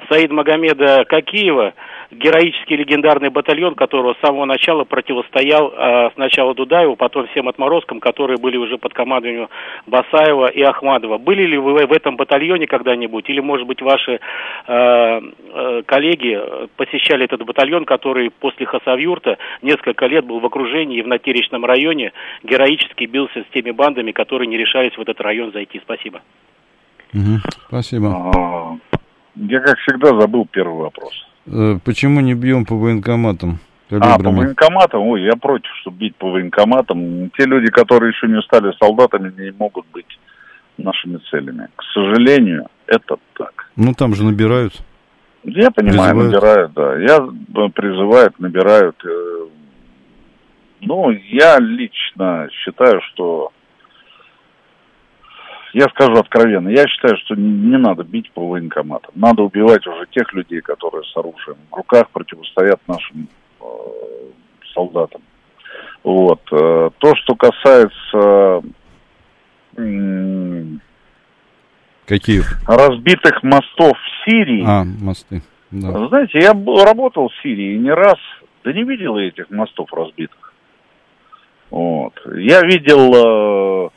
[0.09, 1.75] Саид Магомеда Какиева,
[2.11, 8.39] героический легендарный батальон, которого с самого начала противостоял э, сначала Дудаеву, потом всем отморозкам, которые
[8.39, 9.49] были уже под командованием
[9.87, 11.19] Басаева и Ахмадова.
[11.19, 13.29] Были ли вы в этом батальоне когда-нибудь?
[13.29, 14.19] Или, может быть, ваши э,
[14.67, 16.41] э, коллеги
[16.77, 22.13] посещали этот батальон, который после Хасавюрта несколько лет был в окружении и в Натеречном районе
[22.43, 25.81] героически бился с теми бандами, которые не решались в этот район зайти?
[25.81, 26.23] Спасибо.
[27.13, 28.79] Угу, спасибо.
[29.39, 31.13] Я, как всегда, забыл первый вопрос.
[31.47, 33.59] Э, почему не бьем по военкоматам?
[33.89, 34.13] Калибрами?
[34.13, 35.01] А, по военкоматам?
[35.03, 37.31] Ой, я против, чтобы бить по военкоматам.
[37.31, 40.19] Те люди, которые еще не стали солдатами, не могут быть
[40.77, 41.69] нашими целями.
[41.77, 43.71] К сожалению, это так.
[43.77, 44.75] Ну, там же набирают.
[45.45, 46.33] Я понимаю, призывают.
[46.33, 46.97] набирают, да.
[46.99, 48.97] Я э, призывают, набирают.
[49.05, 49.47] Э,
[50.81, 53.53] ну, я лично считаю, что
[55.73, 59.13] я скажу откровенно, я считаю, что не надо бить по военкоматам.
[59.15, 63.29] Надо убивать уже тех людей, которые с оружием в руках противостоят нашим
[63.61, 63.65] э,
[64.75, 65.23] солдатам.
[66.03, 66.41] Вот.
[66.53, 68.63] Э, то, что касается
[72.07, 72.43] Какие?
[72.67, 74.65] разбитых мостов в Сирии.
[74.67, 75.43] А, мосты.
[75.71, 76.09] Да.
[76.09, 78.17] Знаете, я работал в Сирии не раз,
[78.65, 80.55] да не видел этих мостов разбитых.
[81.71, 82.15] Вот.
[82.35, 83.91] Я видел э,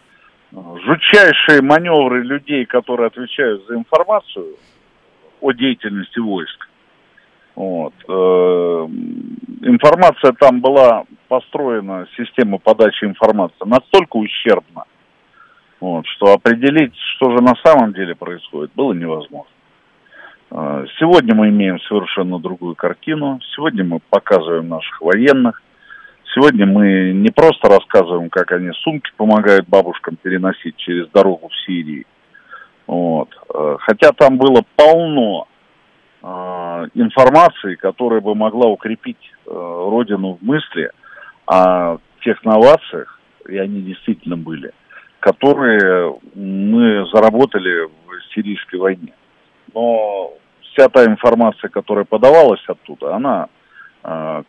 [0.51, 4.55] жутчайшие маневры людей, которые отвечают за информацию
[5.39, 6.67] о деятельности войск.
[7.55, 7.93] Вот.
[8.07, 8.87] Э,
[9.63, 14.85] информация там была построена, система подачи информации, настолько ущербна,
[15.79, 19.51] вот, что определить, что же на самом деле происходит, было невозможно.
[20.51, 23.39] Э, сегодня мы имеем совершенно другую картину.
[23.55, 25.61] Сегодня мы показываем наших военных.
[26.33, 32.05] Сегодня мы не просто рассказываем, как они сумки помогают бабушкам переносить через дорогу в Сирии.
[32.87, 33.29] Вот.
[33.53, 35.47] Э, хотя там было полно
[36.23, 36.27] э,
[36.93, 40.91] информации, которая бы могла укрепить э, Родину в мысли
[41.47, 44.71] о тех новациях, и они действительно были,
[45.19, 49.13] которые мы заработали в сирийской войне.
[49.73, 53.49] Но вся та информация, которая подавалась оттуда, она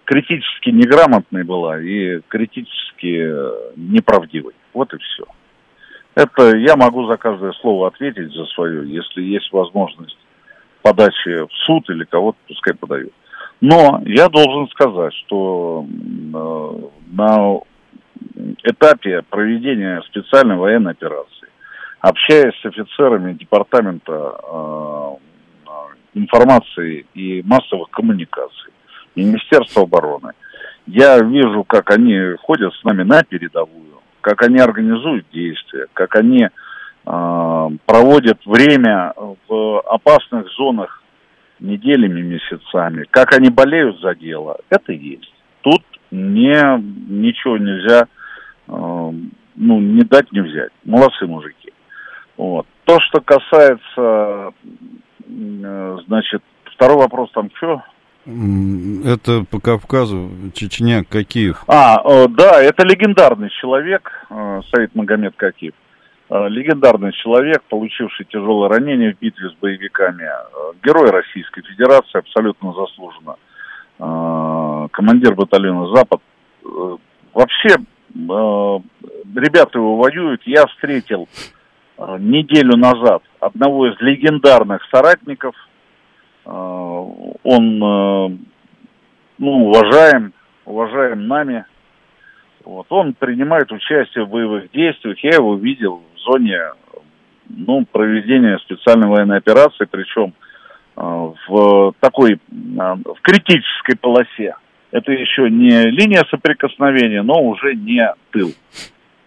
[0.04, 4.54] критически неграмотной была и критически э, неправдивой.
[4.72, 5.24] Вот и все.
[6.14, 10.16] Это я могу за каждое слово ответить за свое, если есть возможность
[10.82, 13.12] подачи в суд или кого-то пускай подают.
[13.60, 17.60] Но я должен сказать, что э, на
[18.64, 21.48] этапе проведения специальной военной операции,
[22.00, 25.16] общаясь с офицерами департамента э,
[26.14, 28.72] информации и массовых коммуникаций,
[29.14, 30.32] Министерства обороны.
[30.86, 36.44] Я вижу, как они ходят с нами на передовую, как они организуют действия, как они
[36.44, 36.50] э,
[37.86, 39.14] проводят время
[39.48, 41.02] в опасных зонах
[41.60, 44.58] неделями, месяцами, как они болеют за дело.
[44.70, 45.32] Это есть.
[45.60, 48.06] Тут не, ничего нельзя,
[48.66, 49.12] э,
[49.54, 50.72] ну, не дать, не взять.
[50.84, 51.72] Молодцы мужики.
[52.36, 52.66] Вот.
[52.84, 54.52] То, что касается
[55.32, 56.42] Э, значит,
[56.74, 57.82] второй вопрос там что?
[58.24, 61.64] Это по Кавказу, Чечня, Какиев.
[61.66, 65.74] А, да, это легендарный человек, э, Саид Магомед Какиев.
[66.30, 70.28] Э, легендарный человек, получивший тяжелое ранение в битве с боевиками.
[70.84, 73.36] Герой Российской Федерации, абсолютно заслуженно.
[74.90, 76.20] Командир батальона «Запад».
[77.34, 77.76] Вообще,
[78.14, 80.42] ребята его воюют.
[80.44, 81.28] Я встретил
[81.98, 85.54] Э, неделю назад одного из легендарных соратников.
[86.44, 88.36] Э, он, э,
[89.38, 90.32] ну, уважаем,
[90.64, 91.64] уважаем нами.
[92.64, 92.86] Вот.
[92.90, 95.18] Он принимает участие в боевых действиях.
[95.22, 96.60] Я его видел в зоне
[97.48, 100.32] ну, проведения специальной военной операции, причем
[100.94, 104.54] в такой, в критической полосе.
[104.92, 108.52] Это еще не линия соприкосновения, но уже не тыл.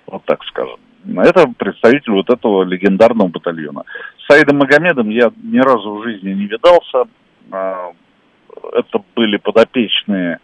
[0.06, 0.78] Вот так скажем.
[1.18, 3.84] Это представитель вот этого легендарного батальона.
[4.26, 7.04] С Саидом Магомедом я ни разу в жизни не видался.
[7.52, 7.92] А,
[8.74, 10.40] это были подопечные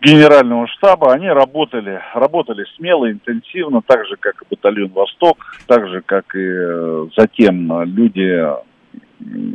[0.00, 1.12] генерального штаба.
[1.12, 6.40] Они работали, работали смело, интенсивно, так же, как и батальон «Восток», так же, как и
[6.42, 8.42] э, затем люди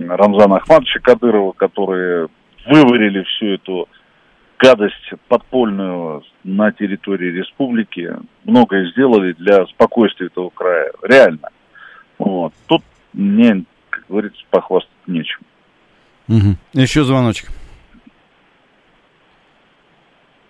[0.07, 2.27] Рамзана Ахматовича Кадырова, которые
[2.67, 3.89] выварили всю эту
[4.59, 10.91] гадость подпольную на территории республики, многое сделали для спокойствия этого края.
[11.01, 11.49] Реально.
[12.17, 12.53] Вот.
[12.67, 12.81] Тут
[13.13, 15.39] мне, как говорится, похвастать нечем.
[16.27, 16.55] Угу.
[16.73, 17.49] Еще звоночек.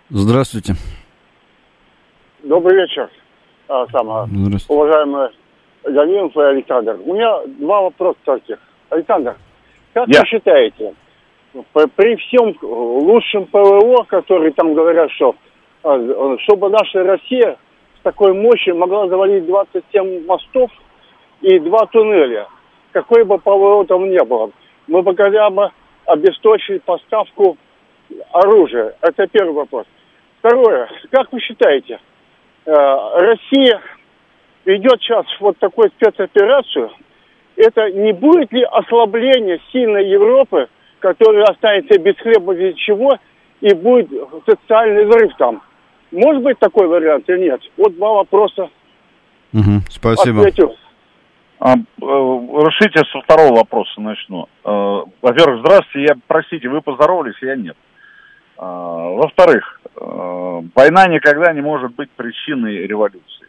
[0.09, 0.73] Здравствуйте.
[2.43, 3.09] Добрый вечер,
[3.67, 4.65] а, сам, Здравствуйте.
[4.69, 5.29] уважаемый
[5.83, 6.97] Галинов и Александр.
[7.05, 8.57] У меня два вопроса только.
[8.89, 9.35] Александр,
[9.93, 10.21] как Я.
[10.21, 10.93] вы считаете,
[11.73, 15.35] при всем лучшем ПВО, который там говорят, что
[15.83, 17.57] а, чтобы наша Россия
[17.99, 20.71] с такой мощью могла завалить 27 мостов
[21.41, 22.47] и два туннеля,
[22.91, 24.51] какой бы ПВО там не было,
[24.87, 25.69] мы бы хотя бы
[26.05, 27.57] обесточили поставку
[28.31, 28.95] оружия.
[29.01, 29.85] Это первый вопрос.
[30.39, 30.89] Второе.
[31.11, 31.99] Как вы считаете,
[32.65, 33.81] э, Россия
[34.65, 36.91] ведет сейчас вот такую спецоперацию,
[37.55, 40.69] это не будет ли ослабление сильной Европы
[40.99, 43.17] который останется без хлеба, без чего,
[43.61, 44.09] и будет
[44.45, 45.61] социальный взрыв там.
[46.11, 47.61] Может быть такой вариант или нет?
[47.75, 48.69] Вот два вопроса.
[49.53, 50.39] Угу, спасибо.
[50.39, 50.75] Ответил.
[51.59, 54.47] А, э, решите со второго вопроса начну.
[54.63, 57.75] А, во-первых, здравствуйте, я, простите, вы поздоровались, я нет.
[58.57, 63.47] А, во-вторых, а, война никогда не может быть причиной революции.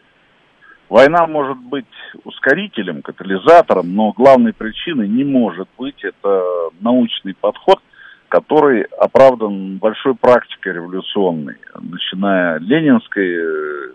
[0.89, 1.85] Война может быть
[2.25, 7.81] ускорителем, катализатором, но главной причиной не может быть это научный подход,
[8.29, 13.93] который оправдан большой практикой революционной, начиная ленинской, э,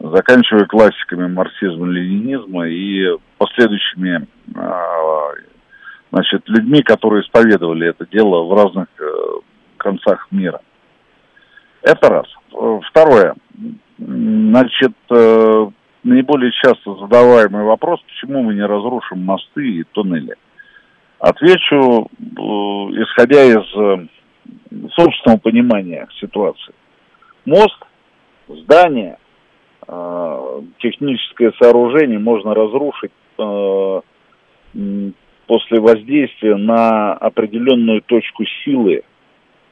[0.00, 4.26] заканчивая классиками марксизма, ленинизма и последующими
[4.56, 5.32] а,
[6.10, 9.04] значит, людьми, которые исповедовали это дело в разных э,
[9.76, 10.60] концах мира.
[11.82, 12.26] Это раз.
[12.88, 13.34] Второе.
[13.98, 15.70] Значит, э,
[16.02, 20.34] наиболее часто задаваемый вопрос, почему мы не разрушим мосты и туннели.
[21.18, 22.42] Отвечу, э,
[23.02, 24.10] исходя из
[24.94, 26.74] собственного понимания ситуации.
[27.44, 27.78] Мост,
[28.48, 29.18] здание,
[30.78, 33.12] техническое сооружение можно разрушить
[35.50, 39.02] после воздействия на определенную точку силы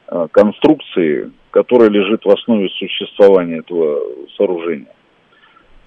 [0.09, 4.01] э, конструкции, которая лежит в основе существования этого
[4.37, 4.93] сооружения.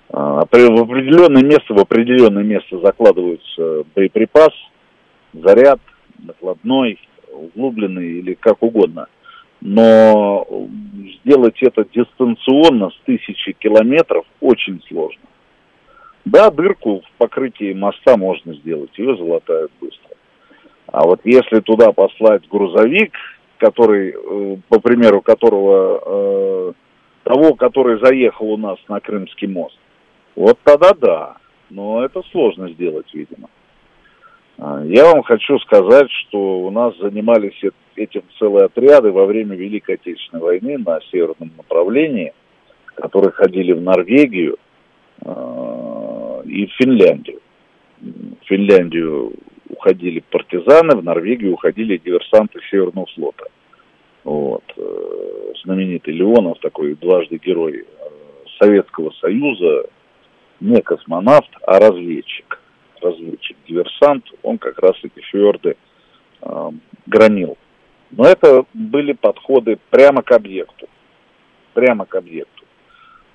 [0.08, 4.54] В определенное место, в определенное место закладывается боеприпас,
[5.34, 5.80] заряд,
[6.20, 6.98] накладной,
[7.32, 9.08] углубленный или как угодно.
[9.62, 10.68] Но
[11.24, 15.22] сделать это дистанционно с тысячи километров очень сложно.
[16.26, 20.16] Да, дырку в покрытии моста можно сделать, ее залатают быстро.
[20.88, 23.14] А вот если туда послать грузовик,
[23.58, 26.74] который, э, по примеру которого, э,
[27.24, 29.78] того, который заехал у нас на Крымский мост,
[30.36, 31.38] вот тогда да.
[31.70, 33.50] Но это сложно сделать, видимо.
[34.58, 37.64] А, я вам хочу сказать, что у нас занимались
[37.96, 42.34] этим целые отряды во время Великой Отечественной войны на северном направлении,
[42.96, 44.58] которые ходили в Норвегию,
[45.24, 47.42] а, и в Финляндию.
[48.00, 49.34] В Финляндию
[49.70, 53.46] уходили партизаны, в Норвегию уходили диверсанты Северного флота.
[54.24, 54.64] Вот.
[54.78, 58.04] Э, знаменитый Леонов, такой дважды герой э,
[58.60, 59.86] Советского Союза,
[60.60, 62.62] не космонавт, а разведчик.
[63.02, 65.76] Разведчик, диверсант, он как раз эти фьорды
[66.42, 66.70] э,
[67.08, 67.58] гранил.
[68.12, 70.88] Но это были подходы прямо к объекту.
[71.74, 72.66] Прямо к объекту.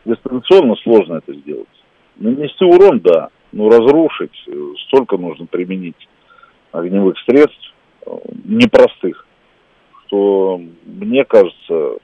[0.04, 1.66] Дистанционно сложно это сделать.
[2.16, 4.52] Нанести урон, да, но разрушить э,
[4.86, 6.08] столько нужно применить
[6.72, 7.74] огневых средств
[8.06, 8.10] э,
[8.44, 9.26] непростых,
[10.06, 11.98] что мне кажется,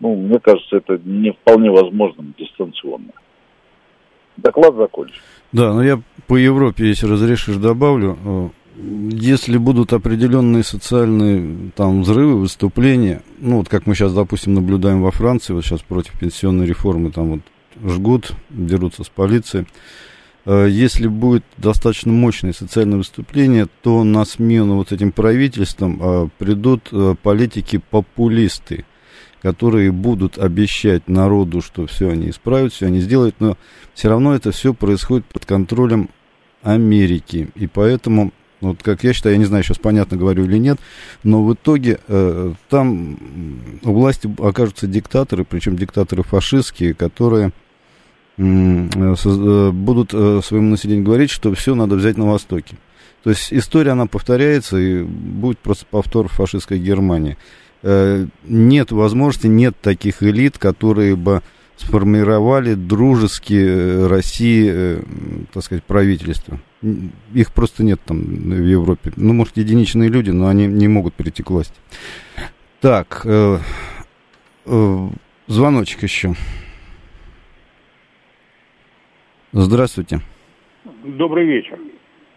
[0.00, 3.12] ну, мне кажется, это не вполне возможным дистанционно.
[4.36, 5.14] Доклад закончен.
[5.52, 8.52] Да, но я по Европе, если разрешишь, добавлю.
[8.74, 15.10] Если будут определенные социальные там взрывы, выступления, ну вот как мы сейчас, допустим, наблюдаем во
[15.10, 19.66] Франции, вот сейчас против пенсионной реформы, там вот жгут, дерутся с полицией.
[20.44, 26.88] Э, если будет достаточно мощное социальное выступление, то на смену вот этим правительствам э, придут
[26.92, 28.84] э, политики-популисты,
[29.40, 33.56] которые будут обещать народу, что все они исправят, все они сделают, но
[33.94, 36.08] все равно это все происходит под контролем
[36.62, 37.50] Америки.
[37.54, 38.32] И поэтому,
[38.62, 40.78] вот как я считаю, я не знаю, сейчас понятно говорю или нет,
[41.22, 43.18] но в итоге э, там
[43.82, 47.52] у власти окажутся диктаторы, причем диктаторы фашистские, которые
[48.38, 52.76] Э, э, будут э, своему населению говорить, что все надо взять на Востоке.
[53.22, 57.36] То есть история, она повторяется, и будет просто повтор фашистской Германии.
[57.84, 61.42] Нет возможности, нет таких элит, которые бы
[61.76, 64.98] сформировали дружеские России,
[65.52, 66.58] так сказать, правительства.
[67.34, 69.12] Их просто нет там в Европе.
[69.16, 71.74] Ну, может, единичные люди, но они не могут перейти к власти.
[72.80, 73.58] Так, э,
[74.66, 75.08] э,
[75.46, 76.34] звоночек еще.
[79.52, 80.20] Здравствуйте.
[81.04, 81.78] Добрый вечер.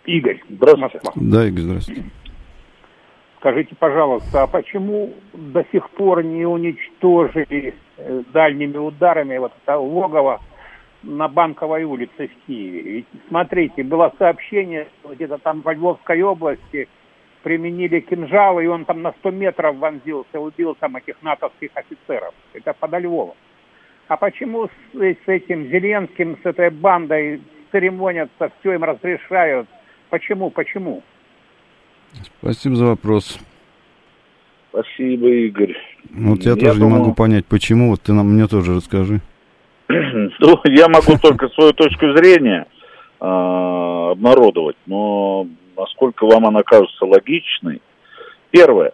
[0.06, 1.00] Игорь, здравствуйте.
[1.16, 2.04] Да, Игорь, здравствуйте.
[3.40, 10.42] Скажите, пожалуйста, а почему до сих пор не уничтожили э, дальними ударами вот это логово
[11.04, 12.82] на Банковой улице в Киеве?
[12.82, 16.88] Ведь, смотрите, было сообщение, что где-то там во Львовской области
[17.44, 22.34] применили кинжалы, и он там на 100 метров вонзился, убил там этих натовских офицеров.
[22.54, 23.36] Это подо Львовом.
[24.08, 27.42] А почему с, с этим Зеленским, с этой бандой
[27.72, 29.68] церемонятся, все им разрешают?
[30.10, 31.04] Почему, почему?
[32.40, 33.40] Спасибо за вопрос.
[34.70, 35.76] Спасибо, Игорь.
[36.12, 36.94] Вот я, я тоже думаю...
[36.94, 37.92] не могу понять, почему.
[37.92, 39.22] Вот ты нам мне тоже расскажи.
[40.40, 42.68] Ну, я могу только свою точку зрения
[43.20, 45.48] э, обнародовать, но
[45.78, 47.82] насколько вам она кажется логичной.
[48.52, 48.94] Первое.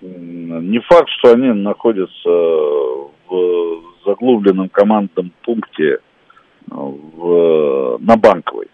[0.00, 5.98] Не факт, что они находятся в заглубленном командном пункте э,
[6.70, 8.68] в, на Банковой.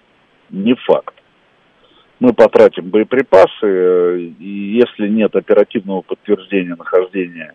[0.51, 1.15] Не факт.
[2.21, 7.55] Мы потратим боеприпасы, э, и если нет оперативного подтверждения нахождения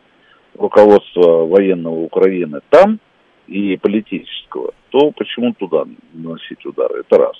[0.57, 2.99] руководства военного Украины там
[3.47, 7.01] и политического, то почему туда наносить удары?
[7.01, 7.35] Это раз.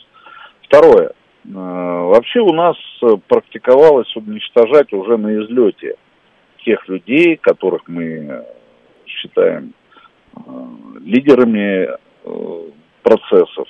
[0.64, 1.14] Второе.
[1.46, 2.78] Вообще у нас
[3.28, 5.96] практиковалось уничтожать уже на излете
[6.66, 8.46] тех людей, которых мы
[9.06, 9.74] считаем
[11.02, 11.90] лидерами
[13.04, 13.68] процессов,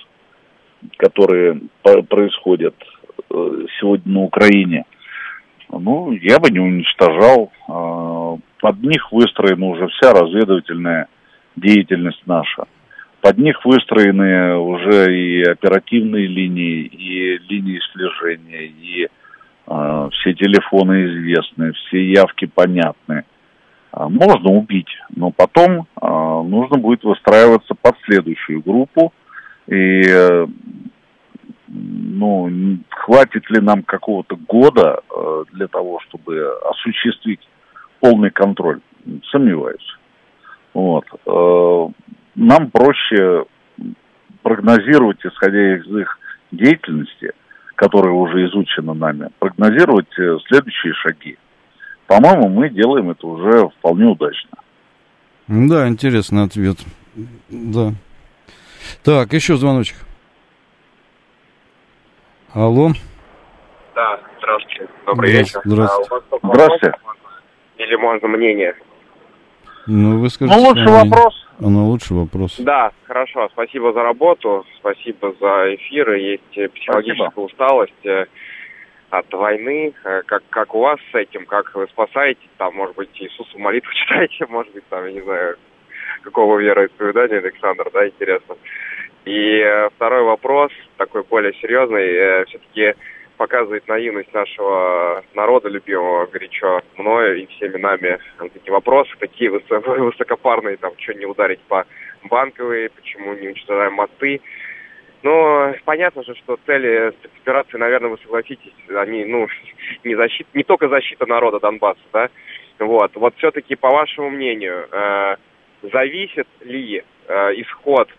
[0.98, 1.62] которые
[2.08, 2.76] происходят
[3.30, 4.86] сегодня на Украине.
[5.70, 7.52] Ну, я бы не уничтожал.
[8.64, 11.08] А, под них выстроена уже вся разведывательная
[11.56, 12.66] деятельность наша.
[13.22, 19.08] Под них выстроены уже и оперативные линии, и линии слежения, и
[19.68, 23.24] э, все телефоны известны, все явки понятны.
[23.94, 29.14] Э, можно убить, но потом э, нужно будет выстраиваться под следующую группу.
[29.68, 30.48] И э,
[31.70, 37.40] ну, хватит ли нам какого-то года э, для того, чтобы осуществить
[38.04, 38.82] полный контроль?
[39.32, 39.98] Сомневаюсь.
[40.74, 41.06] Вот.
[41.26, 41.88] Э,
[42.36, 43.46] нам проще
[44.42, 46.20] прогнозировать, исходя из их
[46.52, 47.32] деятельности,
[47.76, 51.38] которая уже изучена нами, прогнозировать э, следующие шаги.
[52.08, 54.58] По-моему, мы делаем это уже вполне удачно.
[55.48, 56.80] Да, интересный ответ.
[57.50, 57.94] Да.
[59.04, 59.96] Так, еще звоночек.
[62.54, 62.92] Алло.
[63.96, 64.90] Да, здравствуйте.
[65.06, 65.62] Добрый вечер.
[65.64, 66.10] Здравствуйте.
[66.12, 66.98] А, у вас здравствуйте.
[67.78, 68.76] Или можно мнение?
[69.88, 70.58] Ну, вы скажите.
[70.58, 71.48] Ну, лучший вопрос.
[71.60, 72.56] Ну, лучший вопрос.
[72.60, 73.50] Да, хорошо.
[73.52, 76.20] Спасибо за работу, спасибо за эфиры.
[76.20, 77.46] Есть психологическая спасибо.
[77.46, 78.26] усталость э,
[79.10, 79.94] от войны.
[80.04, 81.46] Э, как, как у вас с этим?
[81.46, 82.50] Как вы спасаетесь?
[82.58, 84.46] Там, может быть, Иисусу молитву читаете?
[84.48, 85.58] Может быть, там, я не знаю,
[86.24, 88.56] какого вероисповедания, Александр, да, интересно.
[89.26, 92.94] И э, второй вопрос, такой более серьезный, э, все-таки
[93.38, 100.94] показывает наивность нашего народа любимого горячо мною и всеми нами эти вопросы такие высокопарные, там,
[100.98, 101.86] что не ударить по
[102.24, 104.42] банковой, почему не уничтожаем мосты.
[105.24, 109.48] Но понятно же, что цели спецоперации, наверное, вы согласитесь, они, ну,
[110.04, 112.30] не, защита, не только защита народа Донбасса, да,
[112.80, 113.16] вот.
[113.16, 115.36] Вот все-таки, по вашему мнению, э,
[115.84, 118.10] зависит ли э, исход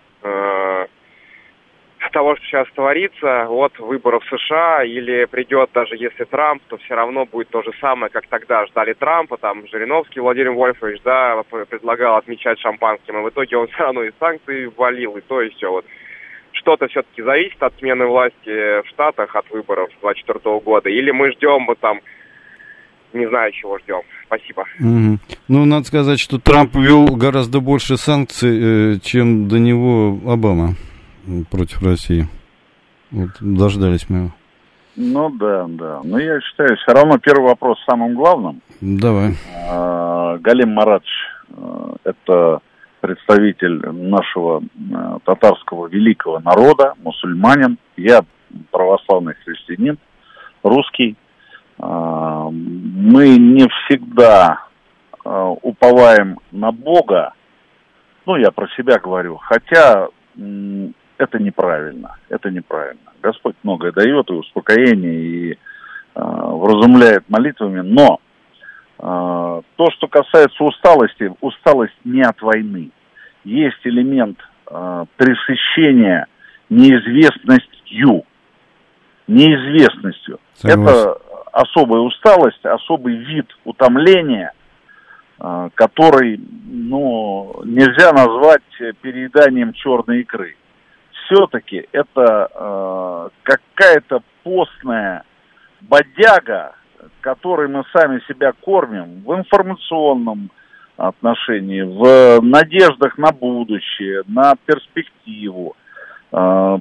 [2.14, 7.26] того, что сейчас творится, от выборов США, или придет, даже если Трамп, то все равно
[7.26, 12.60] будет то же самое, как тогда ждали Трампа, там Жириновский Владимир Вольфович, да, предлагал отмечать
[12.60, 15.72] шампанским, и в итоге он все равно и санкции ввалил, и то, и все.
[15.72, 15.84] Вот
[16.52, 21.66] что-то все-таки зависит от смены власти в Штатах, от выборов 2024 года, или мы ждем
[21.66, 22.00] вот там
[23.12, 24.02] не знаю, чего ждем.
[24.26, 24.64] Спасибо.
[24.80, 25.18] Угу.
[25.48, 30.74] Ну, надо сказать, что Трамп ввел гораздо больше санкций, э, чем до него Обама
[31.50, 32.26] против России.
[33.10, 34.30] Вот, дождались мы его.
[34.96, 36.00] Ну да, да.
[36.04, 38.60] Но я считаю, все равно первый вопрос самым главным.
[38.80, 39.34] Давай.
[39.68, 41.08] А, Галим Марадж,
[41.50, 42.60] э, это
[43.00, 47.78] представитель нашего э, татарского великого народа, мусульманин.
[47.96, 48.20] Я
[48.70, 49.98] православный христианин,
[50.62, 51.16] русский.
[51.78, 54.60] А, мы не всегда
[55.24, 57.32] а, уповаем на Бога,
[58.26, 60.08] ну, я про себя говорю, хотя
[61.18, 63.12] это неправильно, это неправильно.
[63.22, 65.56] Господь многое дает, и успокоение, и э,
[66.14, 68.20] вразумляет молитвами, но
[68.98, 72.90] э, то, что касается усталости, усталость не от войны.
[73.44, 74.38] Есть элемент
[74.70, 76.26] э, пресыщения
[76.68, 78.24] неизвестностью,
[79.28, 80.40] неизвестностью.
[80.54, 80.82] Согласен.
[80.82, 81.18] Это
[81.52, 84.52] особая усталость, особый вид утомления,
[85.74, 88.62] который, ну, нельзя назвать
[89.02, 90.56] перееданием черной икры
[91.24, 95.24] все-таки это э, какая-то постная
[95.80, 96.74] бодяга,
[97.20, 100.50] которой мы сами себя кормим в информационном
[100.96, 105.76] отношении, в надеждах на будущее, на перспективу.
[106.32, 106.78] Э,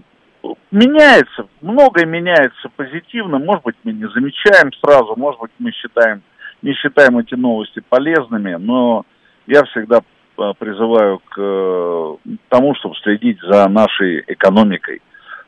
[0.72, 6.22] меняется, многое меняется позитивно, может быть, мы не замечаем сразу, может быть, мы считаем,
[6.62, 9.06] не считаем эти новости полезными, но
[9.48, 10.02] я всегда
[10.36, 12.16] призываю к э,
[12.50, 15.02] тому, чтобы следить за нашей экономикой,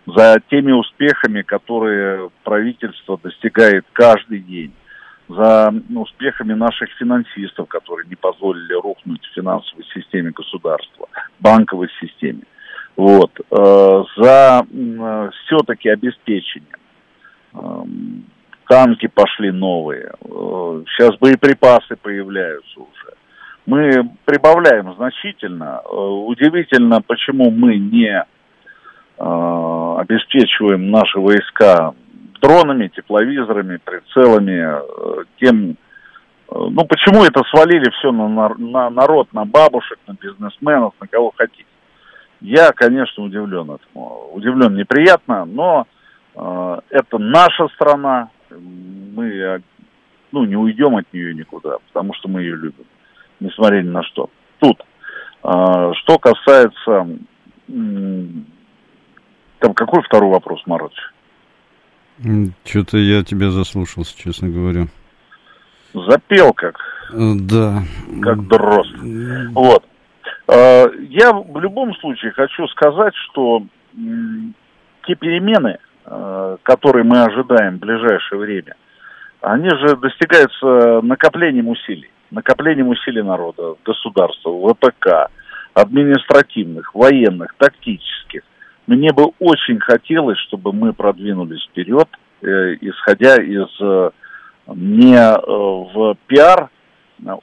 [0.05, 4.71] за теми успехами, которые правительство достигает каждый день,
[5.27, 11.07] за успехами наших финансистов, которые не позволили рухнуть в финансовой системе государства,
[11.39, 12.43] банковой системе.
[12.95, 13.31] Вот.
[13.51, 14.65] Э, за
[15.45, 16.77] все-таки обеспечение.
[17.53, 18.25] Эм,
[18.67, 20.11] танки пошли новые.
[20.21, 23.15] Сейчас боеприпасы появляются уже
[23.65, 25.81] мы прибавляем значительно.
[25.83, 28.23] Э, удивительно, почему мы не
[29.17, 31.93] э, обеспечиваем наши войска
[32.41, 35.77] дронами, тепловизорами, прицелами, э, тем,
[36.51, 41.65] ну почему это свалили все на, на народ, на бабушек, на бизнесменов, на кого хотите.
[42.41, 44.29] Я, конечно, удивлен этому.
[44.33, 45.87] Удивлен неприятно, но
[46.35, 49.61] Э, это наша страна, мы
[50.31, 52.85] ну, не уйдем от нее никуда, потому что мы ее любим,
[53.39, 54.29] несмотря ни на что.
[54.59, 54.81] Тут,
[55.41, 57.07] что касается,
[59.59, 61.11] там какой второй вопрос, Маратович?
[62.63, 64.87] Что-то я тебя заслушался, честно говоря.
[65.93, 66.77] Запел как.
[67.11, 67.83] Э, да.
[68.21, 68.95] Как дрозд.
[69.53, 69.83] Вот.
[70.47, 73.63] Э, я в любом случае хочу сказать, что
[75.05, 78.75] те перемены, э, которые мы ожидаем в ближайшее время,
[79.41, 82.09] они же достигаются накоплением усилий.
[82.35, 85.31] Накоплением усилий народа, государства, ВПК,
[85.73, 88.41] административных, военных, тактических.
[88.87, 92.09] Мне бы очень хотелось, чтобы мы продвинулись вперед,
[92.41, 94.09] э, исходя из э,
[94.67, 96.69] не э, в пиар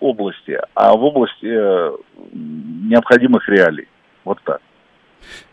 [0.01, 1.93] области, а в области э,
[2.35, 3.89] необходимых реалий.
[4.25, 4.61] Вот так.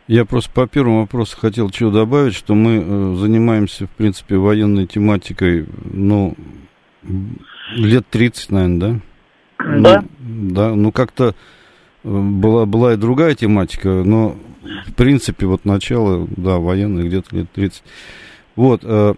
[0.07, 4.85] Я просто по первому вопросу хотел чего добавить, что мы э, занимаемся, в принципе, военной
[4.85, 6.35] тематикой, ну,
[7.73, 8.99] лет 30, наверное, да?
[9.59, 10.03] Да.
[10.19, 11.35] Ну, да, ну как-то
[12.03, 14.37] была, была и другая тематика, но
[14.87, 17.83] в принципе вот начало, да, военное где-то лет 30.
[18.55, 19.15] Вот, э,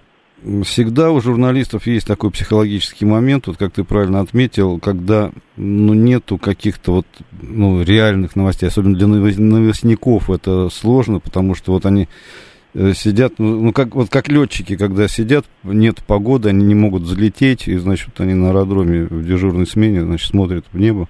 [0.64, 6.38] всегда у журналистов есть такой психологический момент, вот как ты правильно отметил, когда ну, нету
[6.38, 7.08] каких-то вот
[7.42, 12.08] ну, реальных новостей, особенно для новостников это сложно, потому что вот они э,
[12.74, 17.67] сидят, ну, ну как вот как летчики, когда сидят, нет погоды, они не могут взлететь,
[17.67, 21.09] и, значит, они на аэродроме в дежурной смене, значит, смотрят в небо.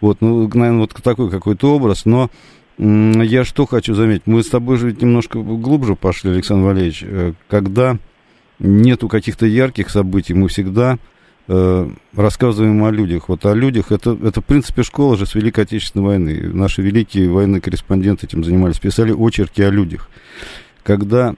[0.00, 2.30] Вот, ну, наверное, вот такой какой-то образ, но
[2.78, 7.98] я что хочу заметить, мы с тобой же немножко глубже пошли, Александр Валерьевич, э, когда
[8.58, 10.98] нету каких-то ярких событий, мы всегда
[11.48, 13.28] э, рассказываем о людях.
[13.28, 16.50] Вот о людях, это, это, в принципе, школа же с Великой Отечественной войны.
[16.52, 20.08] Наши великие военные корреспонденты этим занимались, писали очерки о людях.
[20.82, 21.34] Когда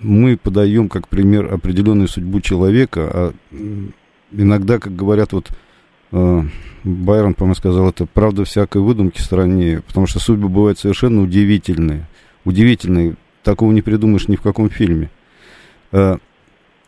[0.00, 3.34] мы подаем как пример определенную судьбу человека, а
[4.32, 5.50] иногда, как говорят, вот
[6.12, 6.42] э,
[6.84, 12.06] Байрон, по-моему, сказал, это правда всякой выдумки страннее, потому что судьбы бывают совершенно удивительные.
[12.44, 13.16] Удивительные.
[13.42, 15.10] Такого не придумаешь ни в каком фильме.
[15.92, 16.18] Э,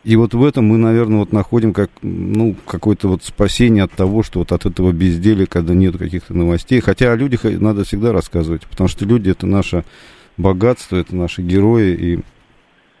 [0.03, 4.23] и вот в этом мы, наверное, вот находим как, ну, какое-то вот спасение от того,
[4.23, 6.79] что вот от этого безделия, когда нет каких-то новостей.
[6.81, 9.83] Хотя о людях надо всегда рассказывать, потому что люди это наше
[10.37, 12.19] богатство, это наши герои, и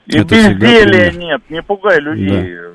[0.07, 2.55] и это безделия нет, не пугай людей.
[2.55, 2.71] Да.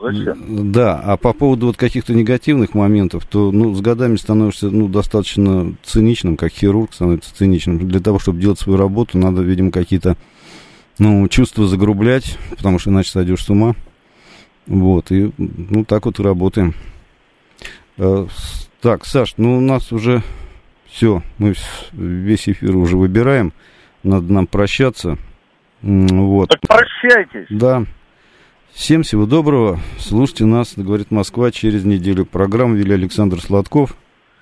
[0.00, 0.72] Зачем?
[0.72, 5.74] Да, а по поводу вот каких-то негативных моментов, то ну, с годами становишься ну, достаточно
[5.82, 7.86] циничным, как хирург становится циничным.
[7.88, 10.16] Для того, чтобы делать свою работу, надо, видимо, какие-то
[10.98, 13.74] ну, чувства загрублять, потому что иначе сойдешь с ума.
[14.66, 16.74] Вот, и ну так вот и работаем.
[17.98, 18.26] Э,
[18.80, 20.22] так, Саш, ну у нас уже
[20.86, 21.54] все, мы
[21.92, 23.52] весь эфир уже выбираем,
[24.02, 25.18] надо нам прощаться.
[25.82, 26.50] Вот.
[26.50, 27.46] Так прощайтесь.
[27.50, 27.84] Да.
[28.72, 29.80] Всем всего доброго.
[29.98, 32.24] Слушайте нас, говорит Москва, через неделю.
[32.24, 33.96] Программу вели Александр Сладков.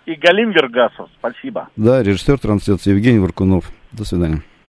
[0.07, 1.09] И Галим Вергасов.
[1.19, 1.69] Спасибо.
[1.77, 3.71] Да, режиссер трансляции Евгений Варкунов.
[3.93, 4.43] До свидания.